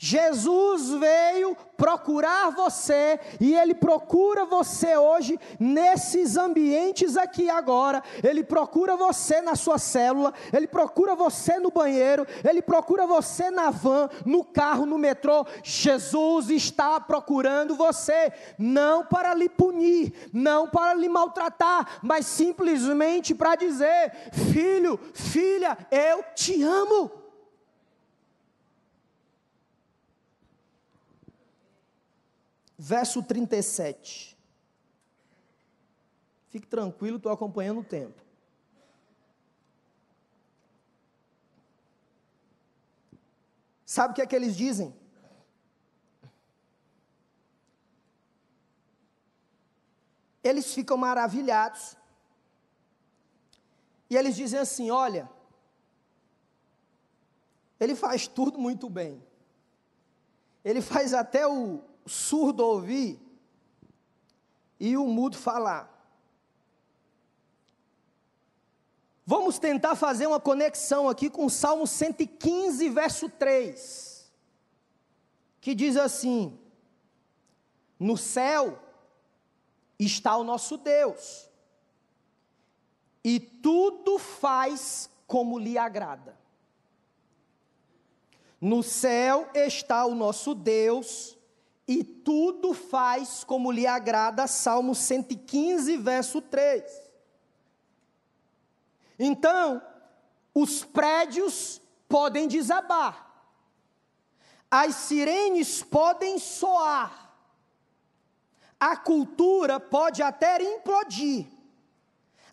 Jesus 0.07 0.91
veio 0.91 1.57
procurar 1.75 2.49
você 2.51 3.19
e 3.41 3.53
ele 3.53 3.75
procura 3.75 4.45
você 4.45 4.95
hoje 4.95 5.37
nesses 5.59 6.37
ambientes 6.37 7.17
aqui 7.17 7.49
agora. 7.49 8.01
Ele 8.23 8.41
procura 8.41 8.95
você 8.95 9.41
na 9.41 9.53
sua 9.53 9.77
célula, 9.77 10.33
ele 10.53 10.65
procura 10.65 11.13
você 11.13 11.59
no 11.59 11.71
banheiro, 11.71 12.25
ele 12.47 12.61
procura 12.61 13.05
você 13.05 13.51
na 13.51 13.69
van, 13.69 14.09
no 14.25 14.45
carro, 14.45 14.85
no 14.85 14.97
metrô. 14.97 15.45
Jesus 15.61 16.49
está 16.51 17.01
procurando 17.01 17.75
você, 17.75 18.31
não 18.57 19.05
para 19.05 19.33
lhe 19.33 19.49
punir, 19.49 20.29
não 20.31 20.69
para 20.69 20.93
lhe 20.93 21.09
maltratar, 21.09 21.99
mas 22.01 22.25
simplesmente 22.27 23.35
para 23.35 23.55
dizer: 23.55 24.13
filho, 24.31 24.97
filha, 25.13 25.77
eu 25.91 26.23
te 26.33 26.63
amo. 26.63 27.26
Verso 32.87 33.21
37. 33.21 34.37
Fique 36.47 36.65
tranquilo, 36.65 37.17
estou 37.17 37.31
acompanhando 37.31 37.81
o 37.81 37.83
tempo. 37.83 38.21
Sabe 43.85 44.11
o 44.11 44.15
que 44.15 44.21
é 44.21 44.25
que 44.25 44.35
eles 44.35 44.55
dizem? 44.55 44.95
Eles 50.41 50.73
ficam 50.73 50.95
maravilhados. 50.95 51.97
E 54.09 54.15
eles 54.15 54.33
dizem 54.37 54.59
assim: 54.61 54.89
olha, 54.89 55.29
ele 57.77 57.95
faz 57.95 58.27
tudo 58.27 58.57
muito 58.57 58.89
bem. 58.89 59.21
Ele 60.63 60.81
faz 60.81 61.13
até 61.13 61.45
o, 61.45 61.81
surdo 62.07 62.65
ouvir 62.65 63.19
e 64.79 64.95
o 64.95 65.05
mudo 65.05 65.37
falar. 65.37 65.95
Vamos 69.25 69.59
tentar 69.59 69.95
fazer 69.95 70.25
uma 70.25 70.39
conexão 70.39 71.09
aqui 71.09 71.29
com 71.29 71.45
o 71.45 71.49
Salmo 71.49 71.85
115, 71.85 72.87
verso 72.89 73.27
3, 73.27 74.31
que 75.59 75.75
diz 75.75 75.97
assim: 75.97 76.57
No 77.99 78.15
céu 78.15 78.79
está 79.99 80.37
o 80.37 80.45
nosso 80.45 80.77
Deus, 80.77 81.49
e 83.21 83.37
tudo 83.37 84.17
faz 84.17 85.09
como 85.27 85.59
lhe 85.59 85.77
agrada. 85.77 86.37
No 88.59 88.81
céu 88.81 89.49
está 89.53 90.05
o 90.05 90.15
nosso 90.15 90.55
Deus, 90.55 91.36
e 91.87 92.03
tudo 92.03 92.73
faz 92.73 93.43
como 93.43 93.71
lhe 93.71 93.87
agrada. 93.87 94.45
Salmo 94.45 94.93
115, 94.93 95.95
verso 95.97 96.41
3. 96.41 96.83
Então, 99.17 99.81
os 100.53 100.83
prédios 100.83 101.81
podem 102.09 102.47
desabar, 102.47 103.25
as 104.69 104.95
sirenes 104.95 105.81
podem 105.81 106.37
soar, 106.37 107.33
a 108.79 108.95
cultura 108.95 109.79
pode 109.79 110.21
até 110.21 110.61
implodir, 110.61 111.47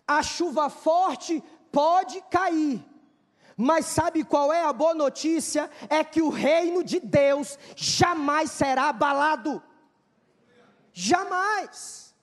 a 0.07 0.23
chuva 0.23 0.69
forte 0.69 1.43
pode 1.71 2.21
cair. 2.31 2.83
Mas 3.57 3.85
sabe 3.85 4.23
qual 4.23 4.51
é 4.51 4.63
a 4.63 4.73
boa 4.73 4.93
notícia? 4.93 5.69
É 5.89 6.03
que 6.03 6.21
o 6.21 6.29
reino 6.29 6.83
de 6.83 6.99
Deus 6.99 7.57
jamais 7.75 8.51
será 8.51 8.89
abalado. 8.89 9.63
Jamais. 10.91 12.13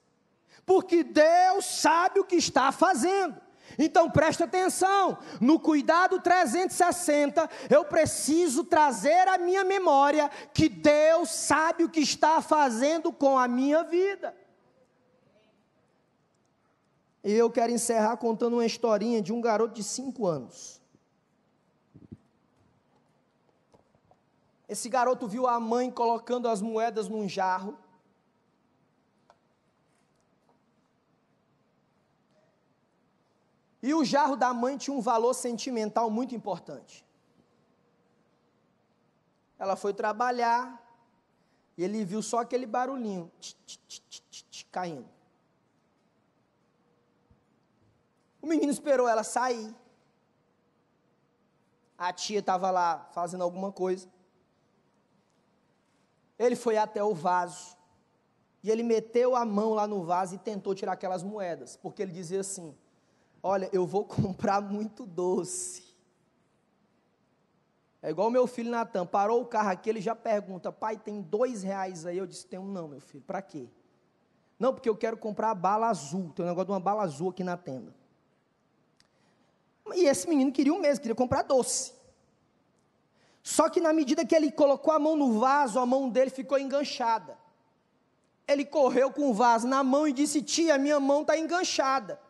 Porque 0.67 1.03
Deus 1.03 1.65
sabe 1.65 2.21
o 2.21 2.25
que 2.25 2.37
está 2.37 2.71
fazendo. 2.71 3.41
Então 3.79 4.11
preste 4.11 4.43
atenção, 4.43 5.17
no 5.41 5.59
cuidado 5.59 6.21
360, 6.21 7.49
eu 7.71 7.85
preciso 7.87 8.65
trazer 8.65 9.27
à 9.29 9.39
minha 9.39 9.65
memória 9.65 10.31
que 10.53 10.69
Deus 10.69 11.31
sabe 11.31 11.85
o 11.85 11.89
que 11.89 12.01
está 12.01 12.43
fazendo 12.43 13.11
com 13.11 13.39
a 13.39 13.49
minha 13.49 13.83
vida. 13.83 14.37
E 17.25 17.33
eu 17.33 17.51
quero 17.51 17.73
encerrar 17.73 18.17
contando 18.19 18.55
uma 18.55 18.67
historinha 18.67 19.23
de 19.23 19.33
um 19.33 19.41
garoto 19.41 19.75
de 19.75 19.85
5 19.85 20.27
anos. 20.27 20.82
Esse 24.73 24.89
garoto 24.89 25.29
viu 25.35 25.47
a 25.47 25.59
mãe 25.61 25.91
colocando 25.91 26.49
as 26.49 26.61
moedas 26.63 27.09
num 27.09 27.29
jarro 27.29 27.73
E 33.83 33.93
o 33.93 34.05
jarro 34.05 34.37
da 34.37 34.55
mãe 34.55 34.79
tinha 34.79 34.97
um 34.97 35.01
valor 35.01 35.35
sentimental 35.35 36.09
muito 36.09 36.37
importante. 36.37 37.05
Ela 39.59 39.75
foi 39.75 39.93
trabalhar 39.93 40.81
e 41.77 41.83
ele 41.83 42.05
viu 42.05 42.23
só 42.23 42.39
aquele 42.39 42.65
barulhinho 42.65 43.31
tch, 43.41 43.57
tch, 43.67 44.23
tch, 44.31 44.67
caindo. 44.71 45.09
O 48.41 48.47
menino 48.47 48.71
esperou 48.71 49.09
ela 49.09 49.25
sair. 49.25 49.75
A 51.99 52.13
tia 52.13 52.39
estava 52.39 52.71
lá 52.71 53.09
fazendo 53.13 53.43
alguma 53.43 53.73
coisa. 53.73 54.09
Ele 56.43 56.57
foi 56.57 56.77
até 56.77 57.03
o 57.05 57.15
vaso. 57.15 57.77
E 58.63 58.71
ele 58.71 58.83
meteu 58.83 59.37
a 59.37 59.45
mão 59.45 59.75
lá 59.75 59.87
no 59.87 60.03
vaso 60.03 60.35
e 60.35 60.39
tentou 60.39 60.75
tirar 60.75 60.93
aquelas 60.93 61.23
moedas. 61.23 61.77
Porque 61.77 62.03
ele 62.03 62.13
dizia 62.13 62.41
assim: 62.41 62.75
Olha, 63.43 63.69
eu 63.73 63.87
vou 63.87 64.05
comprar 64.07 64.61
muito 64.61 65.07
doce. 65.07 65.93
É 68.03 68.11
igual 68.11 68.29
meu 68.31 68.49
filho 68.49 68.69
Natan, 68.69 69.07
parou 69.07 69.41
o 69.41 69.47
carro 69.47 69.71
aqui, 69.71 69.89
ele 69.89 70.01
já 70.01 70.13
pergunta, 70.13 70.73
pai, 70.73 70.97
tem 70.97 71.23
dois 71.23 71.63
reais 71.63 72.05
aí? 72.05 72.19
Eu 72.19 72.27
disse, 72.27 72.45
tem 72.45 72.59
um 72.59 72.67
não, 72.67 72.89
meu 72.89 73.01
filho, 73.01 73.23
para 73.25 73.41
quê? 73.41 73.69
Não, 74.59 74.75
porque 74.75 74.89
eu 74.89 74.97
quero 74.97 75.17
comprar 75.17 75.53
a 75.53 75.55
bala 75.55 75.89
azul, 75.89 76.33
tem 76.35 76.45
um 76.45 76.49
negócio 76.49 76.67
de 76.67 76.73
uma 76.73 76.81
bala 76.81 77.05
azul 77.05 77.31
aqui 77.31 77.45
na 77.45 77.57
tenda. 77.57 77.95
E 79.95 80.07
esse 80.07 80.29
menino 80.29 80.51
queria 80.51 80.75
o 80.75 80.81
mesmo, 80.81 81.01
queria 81.01 81.15
comprar 81.15 81.43
doce. 81.43 81.93
Só 83.43 83.69
que 83.69 83.81
na 83.81 83.93
medida 83.93 84.25
que 84.25 84.35
ele 84.35 84.53
colocou 84.53 84.93
a 84.93 84.99
mão 84.99 85.17
no 85.17 85.39
vaso, 85.39 85.79
a 85.79 85.87
mão 85.87 86.09
dele 86.09 86.31
ficou 86.31 86.59
enganchada. 86.59 87.37
Ele 88.47 88.65
correu 88.65 89.11
com 89.11 89.31
o 89.31 89.35
vaso 89.35 89.67
na 89.67 89.83
mão 89.83 90.07
e 90.07 90.13
disse, 90.13 90.43
tia, 90.43 90.79
minha 90.79 91.01
mão 91.01 91.23
está 91.23 91.37
enganchada. 91.37 92.21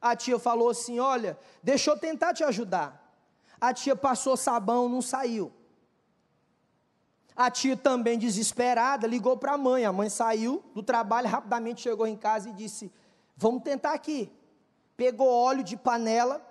A 0.00 0.14
tia 0.14 0.38
falou 0.38 0.70
assim: 0.70 0.98
Olha, 0.98 1.38
deixa 1.62 1.90
eu 1.90 1.98
tentar 1.98 2.32
te 2.32 2.44
ajudar. 2.44 3.04
A 3.60 3.74
tia 3.74 3.96
passou 3.96 4.36
sabão, 4.36 4.88
não 4.88 5.02
saiu. 5.02 5.52
A 7.34 7.50
tia 7.50 7.76
também 7.76 8.18
desesperada 8.18 9.06
ligou 9.06 9.36
para 9.36 9.52
a 9.52 9.58
mãe. 9.58 9.84
A 9.84 9.92
mãe 9.92 10.08
saiu 10.08 10.62
do 10.74 10.82
trabalho, 10.82 11.28
rapidamente 11.28 11.80
chegou 11.80 12.06
em 12.06 12.16
casa 12.16 12.48
e 12.48 12.52
disse: 12.52 12.92
Vamos 13.36 13.62
tentar 13.62 13.92
aqui. 13.92 14.30
Pegou 14.96 15.28
óleo 15.28 15.62
de 15.62 15.76
panela, 15.76 16.44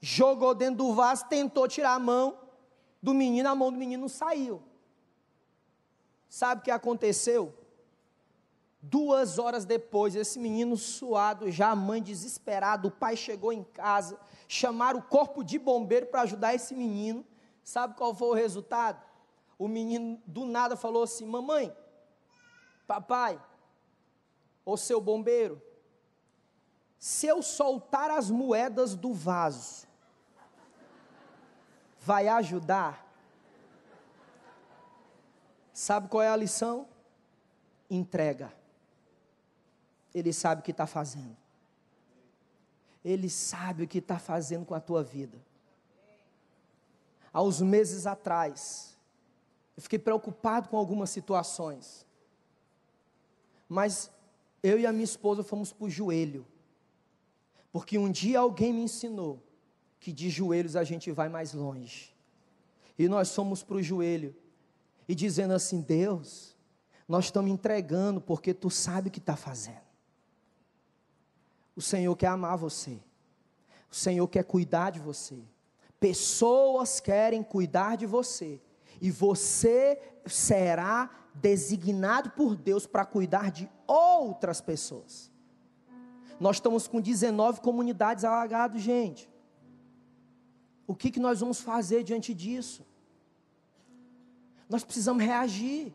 jogou 0.00 0.54
dentro 0.54 0.76
do 0.76 0.94
vaso, 0.94 1.26
tentou 1.26 1.68
tirar 1.68 1.94
a 1.94 1.98
mão 1.98 2.38
do 3.04 3.12
menino, 3.12 3.50
a 3.50 3.54
mão 3.54 3.70
do 3.70 3.76
menino 3.76 4.08
saiu. 4.08 4.62
Sabe 6.26 6.62
o 6.62 6.64
que 6.64 6.70
aconteceu? 6.70 7.54
Duas 8.80 9.38
horas 9.38 9.66
depois, 9.66 10.16
esse 10.16 10.38
menino 10.38 10.74
suado, 10.74 11.50
já 11.50 11.68
a 11.72 11.76
mãe 11.76 12.02
desesperada, 12.02 12.88
o 12.88 12.90
pai 12.90 13.14
chegou 13.14 13.52
em 13.52 13.62
casa, 13.62 14.18
chamaram 14.48 15.00
o 15.00 15.02
corpo 15.02 15.44
de 15.44 15.58
bombeiro 15.58 16.06
para 16.06 16.22
ajudar 16.22 16.54
esse 16.54 16.74
menino. 16.74 17.26
Sabe 17.62 17.94
qual 17.94 18.14
foi 18.14 18.28
o 18.28 18.32
resultado? 18.32 19.02
O 19.58 19.68
menino 19.68 20.18
do 20.26 20.46
nada 20.46 20.74
falou 20.74 21.02
assim: 21.02 21.26
Mamãe, 21.26 21.76
papai, 22.86 23.38
ou 24.64 24.78
seu 24.78 24.98
bombeiro, 24.98 25.60
se 26.98 27.26
eu 27.26 27.42
soltar 27.42 28.10
as 28.10 28.30
moedas 28.30 28.94
do 28.94 29.12
vaso, 29.12 29.86
vai 32.04 32.28
ajudar? 32.28 33.02
Sabe 35.72 36.08
qual 36.08 36.22
é 36.22 36.28
a 36.28 36.36
lição? 36.36 36.86
Entrega. 37.88 38.52
Ele 40.14 40.32
sabe 40.32 40.60
o 40.60 40.64
que 40.64 40.70
está 40.70 40.86
fazendo. 40.86 41.36
Ele 43.02 43.30
sabe 43.30 43.84
o 43.84 43.88
que 43.88 43.98
está 43.98 44.18
fazendo 44.18 44.66
com 44.66 44.74
a 44.74 44.80
tua 44.80 45.02
vida. 45.02 45.38
Há 47.32 47.42
uns 47.42 47.60
meses 47.60 48.06
atrás, 48.06 48.96
eu 49.76 49.82
fiquei 49.82 49.98
preocupado 49.98 50.68
com 50.68 50.76
algumas 50.76 51.10
situações. 51.10 52.06
Mas 53.68 54.10
eu 54.62 54.78
e 54.78 54.86
a 54.86 54.92
minha 54.92 55.04
esposa 55.04 55.42
fomos 55.42 55.72
para 55.72 55.86
o 55.86 55.90
joelho. 55.90 56.46
Porque 57.72 57.98
um 57.98 58.10
dia 58.10 58.38
alguém 58.38 58.72
me 58.72 58.82
ensinou 58.82 59.42
que 60.00 60.12
de 60.12 60.28
joelhos 60.30 60.76
a 60.76 60.84
gente 60.84 61.10
vai 61.10 61.28
mais 61.28 61.52
longe. 61.52 62.14
E 62.98 63.08
nós 63.08 63.34
fomos 63.34 63.62
para 63.62 63.76
o 63.76 63.82
joelho 63.82 64.34
e 65.08 65.14
dizendo 65.14 65.54
assim: 65.54 65.80
Deus, 65.80 66.56
nós 67.08 67.26
estamos 67.26 67.50
entregando 67.50 68.20
porque 68.20 68.54
tu 68.54 68.70
sabe 68.70 69.08
o 69.08 69.10
que 69.10 69.18
está 69.18 69.36
fazendo. 69.36 69.84
O 71.76 71.82
Senhor 71.82 72.14
quer 72.16 72.28
amar 72.28 72.56
você. 72.56 73.00
O 73.90 73.94
Senhor 73.94 74.26
quer 74.28 74.44
cuidar 74.44 74.90
de 74.90 75.00
você. 75.00 75.38
Pessoas 75.98 77.00
querem 77.00 77.42
cuidar 77.42 77.96
de 77.96 78.06
você. 78.06 78.60
E 79.00 79.10
você 79.10 80.00
será 80.26 81.10
designado 81.34 82.30
por 82.30 82.56
Deus 82.56 82.86
para 82.86 83.04
cuidar 83.04 83.50
de 83.50 83.68
outras 83.86 84.60
pessoas. 84.60 85.30
Nós 86.38 86.56
estamos 86.56 86.86
com 86.86 87.00
19 87.00 87.60
comunidades 87.60 88.24
alagadas, 88.24 88.80
gente. 88.80 89.28
O 90.86 90.94
que, 90.94 91.10
que 91.10 91.20
nós 91.20 91.40
vamos 91.40 91.60
fazer 91.60 92.02
diante 92.02 92.34
disso? 92.34 92.84
Nós 94.68 94.84
precisamos 94.84 95.22
reagir. 95.22 95.92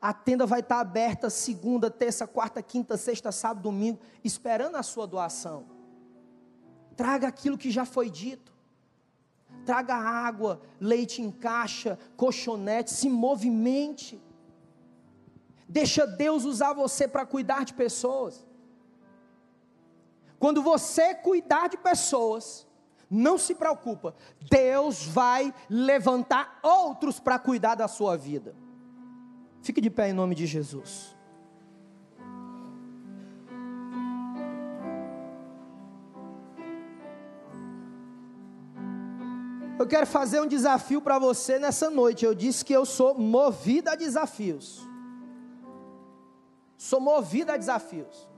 A 0.00 0.12
tenda 0.12 0.46
vai 0.46 0.60
estar 0.60 0.80
aberta 0.80 1.30
segunda, 1.30 1.90
terça, 1.90 2.26
quarta, 2.26 2.62
quinta, 2.62 2.96
sexta, 2.96 3.32
sábado, 3.32 3.62
domingo, 3.62 3.98
esperando 4.22 4.76
a 4.76 4.82
sua 4.82 5.06
doação. 5.06 5.66
Traga 6.96 7.26
aquilo 7.28 7.58
que 7.58 7.70
já 7.70 7.84
foi 7.84 8.10
dito. 8.10 8.52
Traga 9.64 9.94
água, 9.94 10.60
leite 10.80 11.22
em 11.22 11.30
caixa, 11.30 11.98
colchonete, 12.16 12.90
se 12.92 13.08
movimente. 13.08 14.20
Deixa 15.68 16.06
Deus 16.06 16.44
usar 16.44 16.72
você 16.72 17.08
para 17.08 17.26
cuidar 17.26 17.64
de 17.64 17.74
pessoas. 17.74 18.46
Quando 20.38 20.62
você 20.62 21.14
cuidar 21.14 21.68
de 21.68 21.76
pessoas, 21.78 22.65
não 23.10 23.38
se 23.38 23.54
preocupa, 23.54 24.14
Deus 24.50 25.06
vai 25.06 25.54
levantar 25.70 26.58
outros 26.62 27.20
para 27.20 27.38
cuidar 27.38 27.76
da 27.76 27.86
sua 27.86 28.16
vida. 28.16 28.54
Fique 29.62 29.80
de 29.80 29.90
pé 29.90 30.10
em 30.10 30.12
nome 30.12 30.34
de 30.34 30.46
Jesus. 30.46 31.16
Eu 39.78 39.86
quero 39.86 40.06
fazer 40.06 40.40
um 40.40 40.46
desafio 40.46 41.00
para 41.02 41.18
você 41.18 41.58
nessa 41.58 41.90
noite. 41.90 42.24
Eu 42.24 42.34
disse 42.34 42.64
que 42.64 42.72
eu 42.72 42.86
sou 42.86 43.14
movida 43.14 43.92
a 43.92 43.94
desafios. 43.94 44.80
Sou 46.76 47.00
movida 47.00 47.54
a 47.54 47.56
desafios. 47.56 48.28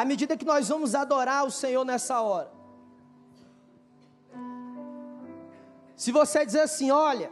À 0.00 0.04
medida 0.10 0.34
que 0.34 0.46
nós 0.46 0.70
vamos 0.70 0.94
adorar 0.94 1.44
o 1.44 1.50
Senhor 1.50 1.84
nessa 1.84 2.22
hora. 2.22 2.50
Se 5.94 6.10
você 6.10 6.46
dizer 6.46 6.62
assim, 6.62 6.90
olha, 6.90 7.30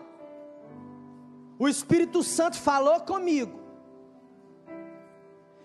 o 1.59 1.67
Espírito 1.67 2.23
Santo 2.23 2.59
falou 2.59 3.01
comigo. 3.01 3.59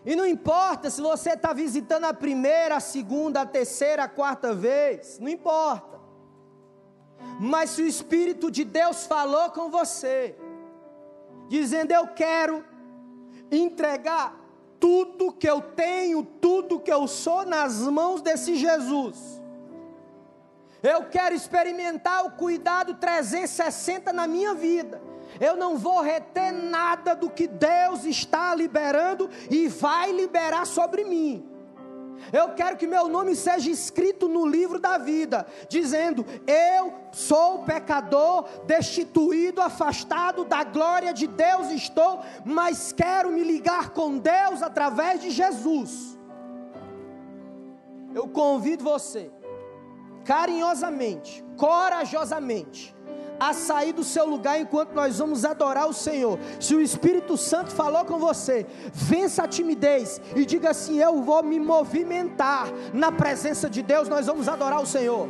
E 0.06 0.16
não 0.16 0.26
importa 0.26 0.90
se 0.90 1.02
você 1.02 1.32
está 1.32 1.52
visitando 1.52 2.06
a 2.06 2.14
primeira, 2.14 2.78
a 2.78 2.80
segunda, 2.80 3.42
a 3.42 3.46
terceira, 3.46 4.06
a 4.06 4.08
quarta 4.08 4.56
vez, 4.56 5.20
não 5.20 5.28
importa. 5.28 6.00
Mas 7.38 7.72
se 7.72 7.82
o 7.82 7.88
Espírito 7.88 8.50
de 8.50 8.64
Deus 8.64 9.06
falou 9.06 9.50
com 9.52 9.70
você, 9.70 10.38
dizendo: 11.50 11.92
Eu 11.92 12.08
quero 12.08 12.64
entregar 13.52 14.43
tudo 14.84 15.32
que 15.32 15.50
eu 15.50 15.62
tenho, 15.62 16.24
tudo 16.24 16.78
que 16.78 16.92
eu 16.92 17.08
sou 17.08 17.46
nas 17.46 17.80
mãos 17.88 18.22
desse 18.22 18.56
Jesus. 18.56 19.42
Eu 20.82 21.06
quero 21.06 21.34
experimentar 21.34 22.26
o 22.26 22.32
cuidado 22.32 22.96
360 22.96 24.12
na 24.12 24.28
minha 24.28 24.54
vida 24.54 25.02
eu 25.40 25.56
não 25.56 25.78
vou 25.78 26.02
reter 26.02 26.52
nada 26.52 27.16
do 27.16 27.30
que 27.30 27.48
Deus 27.48 28.06
está 28.06 28.54
liberando 28.54 29.30
e 29.50 29.68
vai 29.68 30.12
liberar 30.12 30.66
sobre 30.66 31.04
mim. 31.04 31.50
Eu 32.32 32.50
quero 32.50 32.78
que 32.78 32.88
meu 32.88 33.08
nome 33.08 33.36
seja 33.36 33.70
escrito 33.70 34.28
no 34.28 34.46
livro 34.46 34.80
da 34.80 34.98
vida, 34.98 35.46
dizendo: 35.68 36.26
Eu 36.48 36.94
sou 37.12 37.64
pecador, 37.64 38.48
destituído, 38.66 39.62
afastado 39.62 40.46
da 40.46 40.64
glória 40.64 41.14
de 41.14 41.28
Deus 41.28 41.70
estou, 41.70 42.22
mas 42.46 42.92
quero 42.92 43.32
me 43.32 43.44
ligar 43.44 43.90
com 43.92 44.18
Deus 44.18 44.62
através 44.62 45.22
de 45.22 45.30
Jesus. 45.30 46.18
Eu 48.14 48.28
convido 48.28 48.84
você, 48.84 49.32
carinhosamente, 50.24 51.44
corajosamente, 51.58 52.96
a 53.50 53.54
sair 53.54 53.92
do 53.92 54.04
seu 54.04 54.26
lugar 54.26 54.60
enquanto 54.60 54.94
nós 54.94 55.20
vamos 55.20 55.44
adorar 55.44 55.88
o 55.88 55.94
Senhor. 55.94 56.40
Se 56.60 56.74
o 56.74 56.82
Espírito 56.82 57.36
Santo 57.38 57.72
falou 57.72 58.06
com 58.06 58.18
você, 58.18 58.66
vença 58.94 59.44
a 59.44 59.48
timidez 59.48 60.22
e 60.36 60.46
diga 60.46 60.70
assim: 60.70 60.98
Eu 61.00 61.22
vou 61.22 61.44
me 61.44 61.60
movimentar 61.60 62.68
na 62.94 63.12
presença 63.12 63.70
de 63.70 63.82
Deus. 63.82 64.08
Nós 64.08 64.28
vamos 64.28 64.48
adorar 64.48 64.82
o 64.82 64.86
Senhor. 64.86 65.28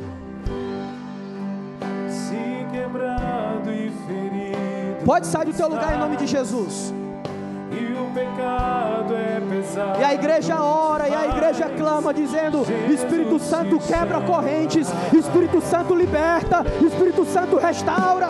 Se 2.08 2.72
quebrado 2.72 3.70
e 3.70 3.90
ferido. 4.06 5.04
Pode 5.04 5.26
sair 5.26 5.46
do 5.46 5.52
teu 5.52 5.68
lugar 5.68 5.94
em 5.94 5.98
nome 5.98 6.16
de 6.16 6.26
Jesus. 6.26 6.94
E 8.14 9.98
é. 9.98 10.00
E 10.00 10.04
a 10.04 10.14
igreja 10.14 10.62
ora, 10.62 11.08
e 11.08 11.14
a 11.14 11.26
igreja 11.26 11.68
clama, 11.76 12.14
dizendo: 12.14 12.62
Espírito 12.92 13.38
Santo 13.38 13.78
quebra 13.78 14.20
correntes, 14.20 14.88
Espírito 15.12 15.60
Santo 15.60 15.94
liberta, 15.94 16.64
Espírito 16.84 17.24
Santo 17.24 17.56
restaura. 17.56 18.28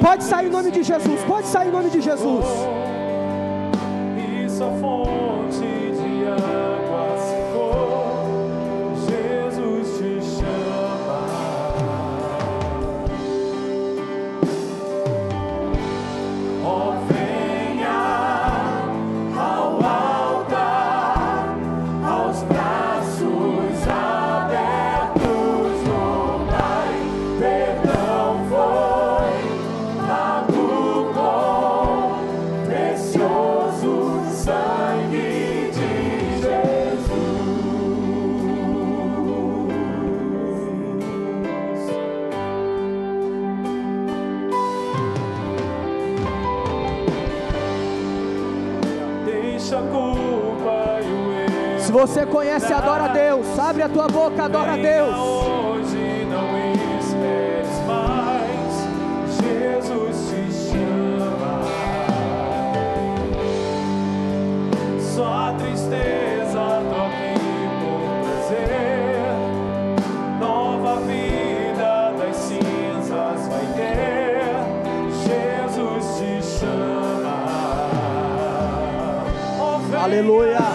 Pode 0.00 0.24
sair 0.24 0.46
em 0.46 0.50
nome 0.50 0.70
de 0.70 0.82
Jesus, 0.82 1.20
pode 1.24 1.46
sair 1.46 1.68
em 1.68 1.72
nome 1.72 1.90
de 1.90 2.00
Jesus. 2.00 2.44
Você 52.06 52.26
conhece, 52.26 52.70
adora 52.70 53.04
a 53.04 53.08
Deus. 53.08 53.58
Abre 53.58 53.82
a 53.82 53.88
tua 53.88 54.06
boca, 54.08 54.44
adora 54.44 54.74
a 54.74 54.76
Deus. 54.76 55.16
Hoje 55.16 56.26
não 56.28 56.54
esperes 57.00 57.80
mais, 57.86 58.72
Jesus 59.40 60.28
te 60.28 60.52
chama. 60.52 61.62
Só 65.00 65.24
a 65.24 65.54
tristeza 65.54 66.82
toque 66.90 67.40
por 67.80 68.00
prazer. 68.20 69.24
Nova 70.38 71.00
vida 71.06 72.12
das 72.18 72.36
cinzas 72.36 73.48
vai 73.48 73.66
ter. 73.78 74.44
Jesus 75.24 76.18
te 76.18 76.42
chama. 76.58 77.36
Oh, 79.58 79.96
Aleluia. 80.04 80.73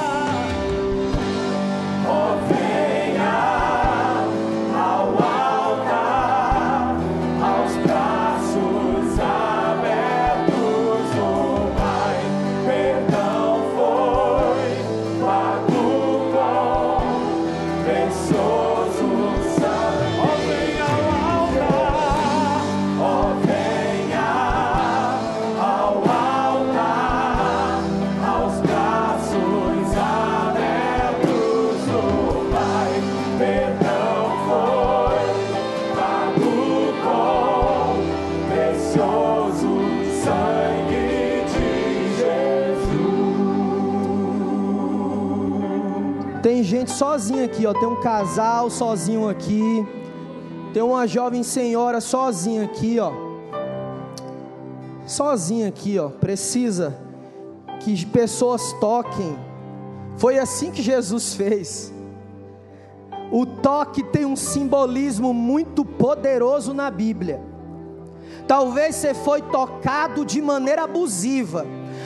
Sozinha 47.00 47.45
aqui, 47.45 47.66
ó. 47.66 47.72
Tem 47.72 47.88
um 47.88 48.02
casal 48.02 48.70
sozinho 48.70 49.30
aqui. 49.30 49.88
Tem 50.74 50.84
uma 50.84 51.08
jovem 51.08 51.43
senhora 51.43 52.02
sozinha 52.02 52.66
aqui, 52.66 53.00
ó. 53.00 53.14
Sozinha 55.08 55.70
aqui, 55.70 55.97
ó. 55.97 56.10
Precisa 56.10 56.93
que 57.80 58.06
pessoas 58.06 58.74
toquem. 58.82 59.39
Foi 60.18 60.38
assim 60.38 60.72
que 60.72 60.82
Jesus 60.82 61.34
fez. 61.34 61.93
O 63.32 63.45
toque 63.45 64.04
tem 64.04 64.26
um 64.26 64.36
simbolismo 64.36 65.34
muito 65.34 65.86
poderoso 65.86 66.74
na 66.74 66.91
Bíblia. 66.91 67.41
Talvez 68.45 68.95
você 68.95 69.14
foi 69.14 69.41
tocado 69.41 70.26
de 70.26 70.41
maneira 70.41 70.84
abusiva 70.84 71.66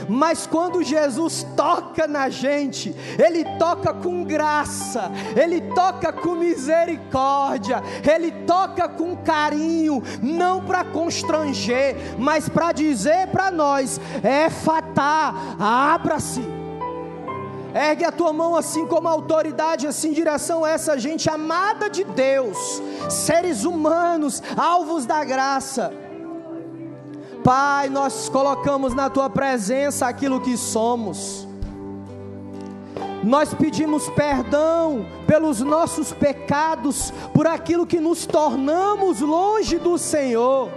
mas 0.09 0.45
quando 0.45 0.83
Jesus 0.83 1.45
toca 1.55 2.07
na 2.07 2.29
gente, 2.29 2.95
Ele 3.17 3.43
toca 3.57 3.93
com 3.93 4.23
graça, 4.23 5.11
Ele 5.35 5.61
toca 5.73 6.11
com 6.11 6.35
misericórdia, 6.35 7.81
Ele 8.03 8.31
toca 8.45 8.87
com 8.87 9.15
carinho, 9.17 10.01
não 10.21 10.63
para 10.63 10.83
constranger, 10.83 11.95
mas 12.17 12.49
para 12.49 12.71
dizer 12.71 13.27
para 13.27 13.51
nós: 13.51 13.99
é 14.23 14.49
fatar, 14.49 15.55
abra-se. 15.59 16.63
Ergue 17.73 18.05
a 18.05 18.11
tua 18.11 18.31
mão 18.31 18.55
assim 18.55 18.85
como 18.85 19.07
autoridade, 19.07 19.87
assim 19.87 20.09
em 20.09 20.13
direção 20.13 20.63
a 20.63 20.69
essa 20.69 20.97
gente 20.97 21.27
amada 21.27 21.89
de 21.89 22.03
Deus, 22.03 22.57
seres 23.09 23.63
humanos, 23.63 24.43
alvos 24.55 25.07
da 25.07 25.23
graça. 25.23 26.02
Pai, 27.43 27.89
nós 27.89 28.29
colocamos 28.29 28.93
na 28.93 29.09
tua 29.09 29.29
presença 29.29 30.07
aquilo 30.07 30.39
que 30.39 30.55
somos. 30.55 31.45
Nós 33.21 33.53
pedimos 33.53 34.09
perdão 34.09 35.05
pelos 35.27 35.59
nossos 35.59 36.11
pecados, 36.11 37.11
por 37.33 37.45
aquilo 37.45 37.85
que 37.85 37.99
nos 37.99 38.25
tornamos 38.25 39.19
longe 39.19 39.77
do 39.77 39.97
Senhor. 39.97 40.69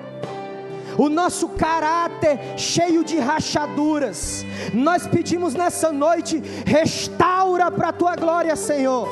O 0.98 1.08
nosso 1.08 1.48
caráter 1.50 2.38
cheio 2.56 3.04
de 3.04 3.18
rachaduras. 3.18 4.44
Nós 4.72 5.06
pedimos 5.06 5.54
nessa 5.54 5.92
noite, 5.92 6.42
restaura 6.64 7.70
para 7.70 7.88
a 7.88 7.92
tua 7.92 8.16
glória, 8.16 8.56
Senhor. 8.56 9.08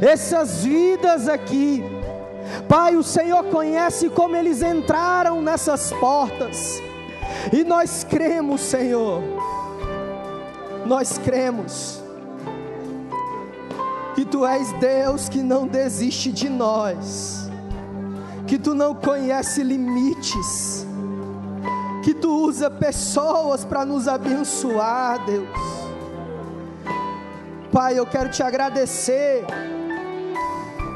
Essas 0.00 0.64
vidas 0.64 1.28
aqui, 1.28 1.84
Pai, 2.68 2.96
o 2.96 3.02
Senhor 3.02 3.44
conhece 3.44 4.08
como 4.10 4.36
eles 4.36 4.62
entraram 4.62 5.40
nessas 5.40 5.92
portas, 5.92 6.82
e 7.52 7.64
nós 7.64 8.04
cremos, 8.04 8.60
Senhor, 8.60 9.22
nós 10.86 11.18
cremos 11.18 12.02
que 14.14 14.24
Tu 14.24 14.44
és 14.44 14.72
Deus 14.72 15.28
que 15.28 15.42
não 15.42 15.66
desiste 15.66 16.32
de 16.32 16.48
nós, 16.48 17.48
que 18.46 18.58
Tu 18.58 18.74
não 18.74 18.94
conhece 18.94 19.62
limites, 19.62 20.86
que 22.02 22.14
Tu 22.14 22.28
usa 22.28 22.70
pessoas 22.70 23.64
para 23.64 23.84
nos 23.84 24.08
abençoar, 24.08 25.24
Deus. 25.24 25.48
Pai, 27.70 27.98
eu 27.98 28.06
quero 28.06 28.30
te 28.30 28.42
agradecer, 28.42 29.44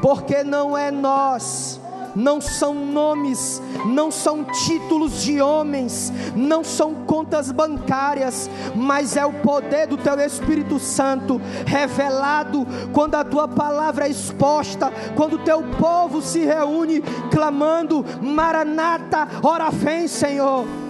porque 0.03 0.43
não 0.43 0.77
é 0.77 0.91
nós 0.91 1.79
não 2.15 2.39
são 2.39 2.75
nomes, 2.75 3.61
não 3.85 4.11
são 4.11 4.43
títulos 4.43 5.23
de 5.23 5.41
homens, 5.41 6.11
não 6.35 6.63
são 6.63 6.93
contas 6.93 7.51
bancárias, 7.51 8.49
mas 8.75 9.17
é 9.17 9.25
o 9.25 9.33
poder 9.33 9.87
do 9.87 9.97
Teu 9.97 10.19
Espírito 10.19 10.77
Santo 10.77 11.41
revelado 11.65 12.67
quando 12.91 13.15
a 13.15 13.23
Tua 13.23 13.47
palavra 13.47 14.05
é 14.05 14.11
exposta, 14.11 14.91
quando 15.15 15.37
o 15.37 15.43
Teu 15.43 15.63
povo 15.79 16.21
se 16.21 16.45
reúne 16.45 17.01
clamando: 17.31 18.05
Maranata, 18.21 19.27
ora 19.41 19.71
vem, 19.71 20.07
Senhor. 20.07 20.82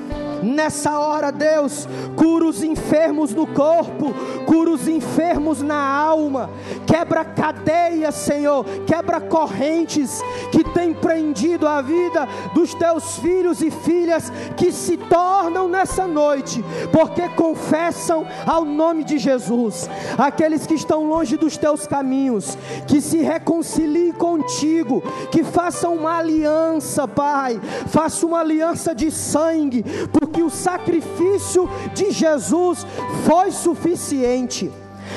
Nessa 0.43 0.99
hora, 0.99 1.31
Deus, 1.31 1.87
cura 2.17 2.45
os 2.45 2.61
enfermos 2.61 3.33
no 3.33 3.47
corpo, 3.47 4.13
cura 4.45 4.71
os 4.71 4.89
enfermos 4.89 5.61
na 5.61 5.79
alma, 5.79 6.49
quebra 6.85 7.23
cadeias, 7.23 8.15
Senhor, 8.15 8.65
quebra 8.85 9.21
correntes 9.21 10.21
que 10.51 10.63
tem 10.63 10.93
prendido 10.93 11.65
a 11.65 11.81
vida 11.81 12.27
dos 12.53 12.73
teus 12.73 13.17
filhos 13.19 13.61
e 13.61 13.71
filhas 13.71 14.31
que 14.57 14.71
se 14.71 14.97
tornam 14.97 15.69
nessa 15.69 16.05
noite, 16.05 16.63
porque 16.91 17.29
confessam 17.29 18.27
ao 18.45 18.65
nome 18.65 19.05
de 19.05 19.17
Jesus. 19.17 19.89
Aqueles 20.17 20.67
que 20.67 20.73
estão 20.73 21.07
longe 21.07 21.37
dos 21.37 21.55
teus 21.55 21.87
caminhos, 21.87 22.57
que 22.85 22.99
se 22.99 23.19
reconciliem 23.19 24.11
contigo, 24.11 25.01
que 25.31 25.43
façam 25.43 25.95
uma 25.95 26.17
aliança, 26.17 27.07
Pai, 27.07 27.59
faça 27.87 28.25
uma 28.25 28.39
aliança 28.39 28.93
de 28.93 29.09
sangue, 29.09 29.83
porque 30.11 30.32
o 30.41 30.49
sacrifício 30.49 31.69
de 31.93 32.11
Jesus 32.11 32.87
foi 33.25 33.51
suficiente. 33.51 34.71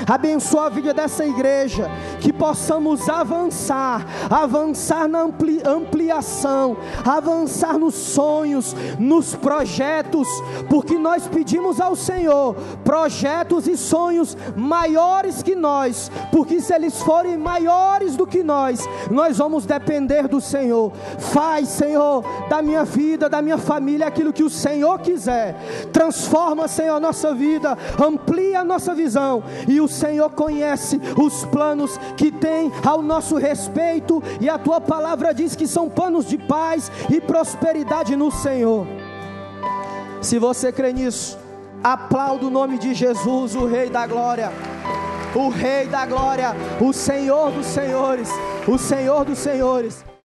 Abençoa 0.06 0.66
a 0.66 0.68
vida 0.68 0.92
dessa 0.92 1.24
igreja, 1.24 1.90
que 2.20 2.32
possamos 2.32 3.08
avançar, 3.08 4.06
avançar 4.30 5.08
na 5.08 5.20
ampli, 5.20 5.62
ampliação, 5.64 6.76
avançar 7.04 7.78
nos 7.78 7.94
sonhos, 7.94 8.74
nos 8.98 9.34
projetos, 9.34 10.28
porque 10.68 10.98
nós 10.98 11.26
pedimos 11.26 11.80
ao 11.80 11.96
Senhor 11.96 12.54
projetos 12.84 13.66
e 13.66 13.76
sonhos 13.76 14.36
maiores 14.56 15.42
que 15.42 15.54
nós, 15.54 16.10
porque 16.30 16.60
se 16.60 16.74
eles 16.74 17.00
forem 17.02 17.36
maiores 17.36 18.16
do 18.16 18.26
que 18.26 18.42
nós, 18.42 18.86
nós 19.10 19.38
vamos 19.38 19.66
depender 19.66 20.28
do 20.28 20.40
Senhor. 20.40 20.92
Faz, 21.18 21.68
Senhor, 21.68 22.24
da 22.48 22.62
minha 22.62 22.84
vida, 22.84 23.28
da 23.28 23.42
minha 23.42 23.58
família, 23.58 24.06
aquilo 24.06 24.32
que 24.32 24.44
o 24.44 24.50
Senhor 24.50 24.98
quiser. 25.00 25.54
Transforma, 25.92 26.68
Senhor, 26.68 26.96
a 26.96 27.00
nossa 27.00 27.34
vida, 27.34 27.76
amplia 28.02 28.60
a 28.60 28.64
nossa 28.64 28.94
visão 28.94 29.42
e 29.66 29.80
o 29.80 29.85
o 29.86 29.88
Senhor 29.88 30.30
conhece 30.30 31.00
os 31.16 31.44
planos 31.44 31.98
que 32.16 32.30
tem 32.30 32.72
ao 32.84 33.00
nosso 33.00 33.36
respeito, 33.36 34.22
e 34.40 34.48
a 34.48 34.58
tua 34.58 34.80
palavra 34.80 35.32
diz 35.32 35.56
que 35.56 35.66
são 35.66 35.88
planos 35.88 36.26
de 36.26 36.36
paz 36.36 36.90
e 37.08 37.20
prosperidade 37.20 38.14
no 38.16 38.30
Senhor. 38.30 38.86
Se 40.20 40.38
você 40.38 40.72
crê 40.72 40.92
nisso, 40.92 41.38
aplauda 41.82 42.46
o 42.46 42.50
nome 42.50 42.78
de 42.78 42.92
Jesus, 42.94 43.54
o 43.54 43.66
Rei 43.66 43.88
da 43.88 44.06
Glória, 44.06 44.50
o 45.34 45.48
Rei 45.48 45.86
da 45.86 46.04
Glória, 46.04 46.54
o 46.80 46.92
Senhor 46.92 47.52
dos 47.52 47.66
Senhores, 47.66 48.28
o 48.66 48.76
Senhor 48.76 49.24
dos 49.24 49.38
Senhores. 49.38 50.06